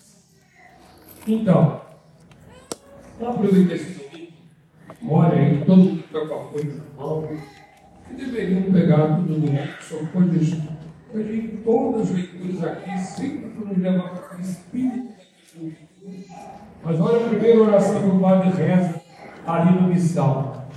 então, 1.27 1.81
aproveita 3.19 3.73
esse 3.73 3.99
domingo. 3.99 4.31
Olha 5.09 5.33
aí, 5.33 5.65
todo 5.65 5.77
mundo 5.77 6.03
está 6.05 6.27
com 6.27 6.33
a 6.35 6.45
coisa 6.45 6.77
na 6.77 7.03
mão. 7.03 7.27
Que 8.07 8.13
deveriam 8.13 8.71
pegar 8.71 9.07
todo 9.07 9.27
mundo, 9.27 9.69
só 9.81 9.97
coisas 10.05 10.59
Hoje, 11.11 11.39
em 11.39 11.57
todas 11.63 12.01
as 12.01 12.11
leituras 12.11 12.63
aqui, 12.63 12.97
sempre 12.99 13.65
nos 13.65 13.77
leva 13.79 14.09
para 14.09 14.37
o 14.37 14.41
espírito 14.41 15.09
Mas 16.83 16.99
olha 16.99 17.25
a 17.25 17.29
primeira 17.29 17.63
oração 17.63 17.99
que 17.99 18.15
o 18.15 18.19
Padre 18.19 18.49
reza 18.51 19.08
ali 19.55 19.81
no 19.81 19.87
missal. 19.87 20.67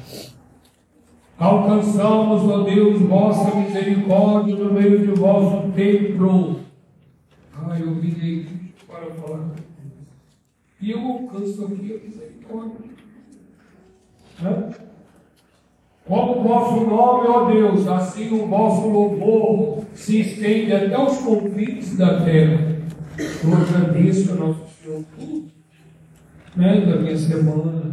Alcançamos, 1.39 2.49
ó 2.49 2.63
Deus, 2.63 3.01
vossa 3.03 3.57
misericórdia 3.57 4.55
no 4.55 4.73
meio 4.73 5.01
de 5.01 5.21
vosso 5.21 5.73
templo. 5.73 6.61
Ah, 7.55 7.79
eu 7.79 7.95
vim 7.95 8.11
aqui 8.11 8.73
para 8.87 9.07
falar. 9.11 9.51
E 10.81 10.91
eu 10.91 11.01
alcanço 11.01 11.65
aqui 11.65 12.01
a 12.01 12.07
misericórdia. 12.07 12.93
Hã? 14.43 14.71
Como 16.05 16.41
o 16.41 16.43
vosso 16.43 16.81
nome, 16.85 17.29
ó 17.29 17.51
Deus, 17.51 17.87
assim 17.87 18.33
o 18.35 18.47
vosso 18.47 18.89
louvor 18.89 19.85
se 19.95 20.21
estende 20.21 20.73
até 20.73 20.99
os 21.01 21.19
confins 21.19 21.97
da 21.97 22.25
terra. 22.25 22.83
Eu 23.19 23.55
agradeço 23.55 24.33
a 24.33 24.35
nosso 24.35 24.65
Senhor 24.83 25.05
tudo, 25.17 25.51
né, 26.57 26.81
da 26.81 26.97
minha 26.97 27.17
semana. 27.17 27.92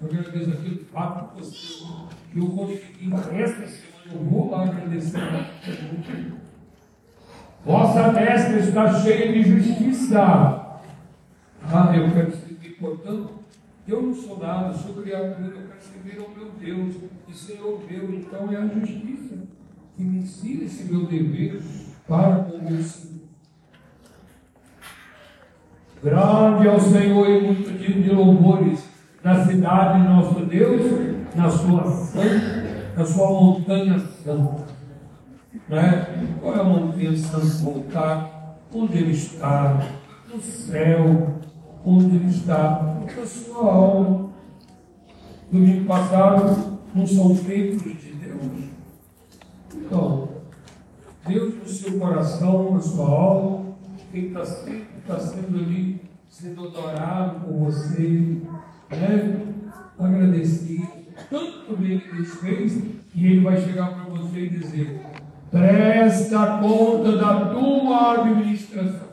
Eu 0.00 0.08
agradeço 0.08 0.50
aqui 0.50 0.80
o 0.80 0.84
fato 0.86 1.34
que, 1.34 1.42
você, 1.42 1.84
que 2.32 2.38
eu 2.38 2.46
consegui 2.46 3.12
esta 3.12 3.66
semana. 3.66 3.90
Eu 4.10 4.24
vou 4.24 4.50
lá 4.50 4.62
agradecer. 4.62 5.18
Vossa 7.62 8.08
destra 8.08 8.58
está 8.58 8.94
cheia 9.00 9.30
de 9.30 9.42
justiça. 9.42 10.18
Ah, 11.62 11.92
eu 11.94 12.10
quero 12.12 12.34
seguir, 12.34 12.70
portanto, 12.80 13.30
eu 13.86 14.02
não 14.02 14.14
sou 14.14 14.38
nada, 14.38 14.72
sou 14.72 14.94
criatura, 14.94 15.48
eu 15.48 15.68
quero 15.68 15.82
servir 15.82 16.18
ao 16.18 16.30
meu 16.30 16.50
Deus, 16.58 16.94
e 17.28 17.34
Senhor 17.34 17.80
meu, 17.88 18.14
então 18.14 18.50
é 18.50 18.56
a 18.56 18.66
justiça 18.66 19.36
que 19.94 20.02
me 20.02 20.20
ensina 20.20 20.64
esse 20.64 20.84
meu 20.84 21.04
dever 21.04 21.60
para 22.08 22.36
com 22.36 22.56
o 22.56 22.70
meu 22.70 22.82
Senhor. 22.82 23.20
Grande 26.02 26.66
é 26.66 26.72
o 26.72 26.80
Senhor 26.80 27.28
e 27.28 27.40
muito 27.42 27.78
digno 27.78 28.02
de 28.02 28.10
louvores 28.10 28.89
na 29.22 29.44
cidade 29.44 30.02
de 30.02 30.08
nosso 30.08 30.46
Deus, 30.46 30.82
na 31.34 31.50
sua 31.50 31.90
santa, 31.90 32.92
na 32.96 33.04
sua 33.04 33.30
montanha 33.30 33.98
santa. 33.98 34.66
Né? 35.68 36.36
Qual 36.40 36.54
é 36.56 36.60
a 36.60 36.64
montanha 36.64 37.16
santa 37.16 37.46
voltar? 37.62 38.58
Onde 38.72 38.98
ele 38.98 39.12
está? 39.12 39.80
No 40.32 40.40
céu 40.40 41.40
onde 41.84 42.16
ele 42.16 42.28
está, 42.28 42.96
na 43.16 43.26
sua 43.26 43.72
alma. 43.72 44.30
Domingo 45.50 45.86
passado, 45.86 46.78
não 46.94 47.06
são 47.06 47.34
templos 47.34 48.00
de 48.00 48.12
Deus. 48.12 48.70
Então, 49.74 50.28
Deus 51.26 51.54
no 51.54 51.68
seu 51.68 51.98
coração, 51.98 52.72
na 52.74 52.80
sua 52.80 53.08
alma, 53.08 53.74
quem 54.12 54.26
está 54.26 54.42
tá 55.06 55.18
sendo 55.18 55.58
ali, 55.58 56.00
sendo 56.30 56.68
adorado 56.68 57.40
por 57.40 57.52
você, 57.64 58.38
né? 58.90 59.46
agradecido, 59.98 60.88
tanto 61.28 61.76
bem 61.76 61.98
que 61.98 62.14
Deus 62.14 62.34
fez, 62.36 62.82
e 63.14 63.26
Ele 63.26 63.40
vai 63.40 63.60
chegar 63.60 63.92
para 63.92 64.04
você 64.04 64.46
e 64.46 64.48
dizer: 64.48 65.00
presta 65.50 66.58
conta 66.62 67.16
da 67.18 67.50
tua 67.50 68.22
administração 68.22 69.10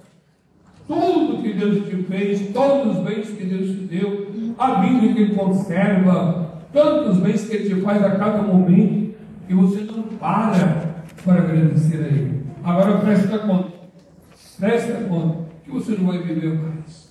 tudo 0.87 1.43
que 1.43 1.53
Deus 1.53 1.85
te 1.85 1.95
fez, 2.03 2.47
todos 2.53 2.97
os 2.97 3.03
bens 3.03 3.29
que 3.29 3.43
Deus 3.43 3.67
te 3.67 3.83
deu, 3.85 4.53
a 4.57 4.81
vida 4.81 5.13
que 5.13 5.21
Ele 5.21 5.35
conserva, 5.35 6.61
tantos 6.71 7.17
bens 7.17 7.47
que 7.47 7.55
Ele 7.55 7.75
te 7.75 7.81
faz 7.81 8.03
a 8.03 8.11
cada 8.11 8.41
momento, 8.41 9.15
e 9.49 9.53
você 9.53 9.81
não 9.81 10.03
para 10.03 11.03
para 11.23 11.41
agradecer 11.41 11.97
a 11.97 12.07
Ele. 12.07 12.41
Agora 12.63 12.99
presta 12.99 13.37
conta, 13.39 13.73
presta 14.57 14.93
conta, 15.09 15.49
que 15.63 15.71
você 15.71 15.91
não 15.91 16.07
vai 16.07 16.19
viver 16.19 16.53
mais. 16.53 17.06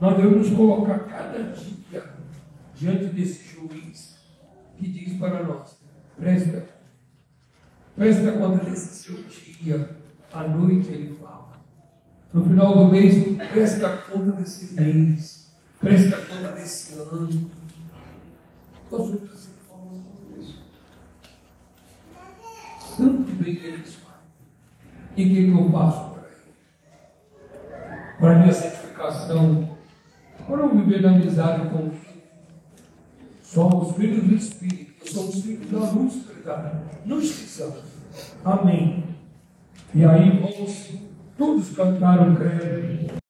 Nós 0.00 0.16
devemos 0.16 0.48
colocar 0.50 1.00
cada 1.00 1.42
dia 1.52 2.14
diante 2.74 3.04
desse 3.06 3.54
juiz 3.54 4.16
que 4.78 4.88
diz 4.88 5.18
para 5.18 5.42
nós: 5.42 5.76
presta, 6.18 6.66
presta 7.94 8.32
conta 8.32 8.64
desse 8.64 8.94
seu 9.02 9.22
dia, 9.22 9.96
à 10.32 10.48
noite 10.48 10.88
ele 10.90 11.14
fala. 11.16 11.60
No 12.32 12.44
final 12.44 12.78
do 12.78 12.90
mês, 12.90 13.36
presta 13.52 13.98
conta 14.10 14.32
desse 14.32 14.74
mês, 14.74 15.52
presta 15.78 16.16
conta 16.16 16.52
desse 16.52 16.94
ano. 16.94 17.50
Nós 18.90 19.48
falando 19.68 20.40
isso. 20.40 20.64
Tanto 22.96 23.32
bem 23.32 23.54
que 23.54 23.66
eles 23.66 23.94
fazem. 23.96 24.20
E 25.16 25.24
o 25.24 25.28
que, 25.28 25.44
que 25.44 25.50
eu 25.50 25.70
faço 25.70 26.10
para 26.14 26.28
ele? 26.28 26.54
Para 28.18 28.38
minha 28.38 28.52
santificação, 28.52 29.79
eu 30.58 30.74
viver 30.74 31.02
na 31.02 31.10
amizade 31.10 31.68
com. 31.70 31.90
Somos 33.42 33.96
filhos 33.96 34.24
do 34.24 34.34
Espírito, 34.34 35.10
somos 35.12 35.42
filhos 35.42 35.70
da 35.70 35.90
luz, 35.90 36.26
verdade. 36.26 36.78
Nos 37.04 37.24
esqueçamos. 37.24 37.82
Amém. 38.44 39.04
E 39.94 40.04
aí, 40.04 40.38
vamos 40.40 40.90
todos 41.36 41.70
cantar 41.70 42.28
o 42.28 42.36
credo. 42.36 43.20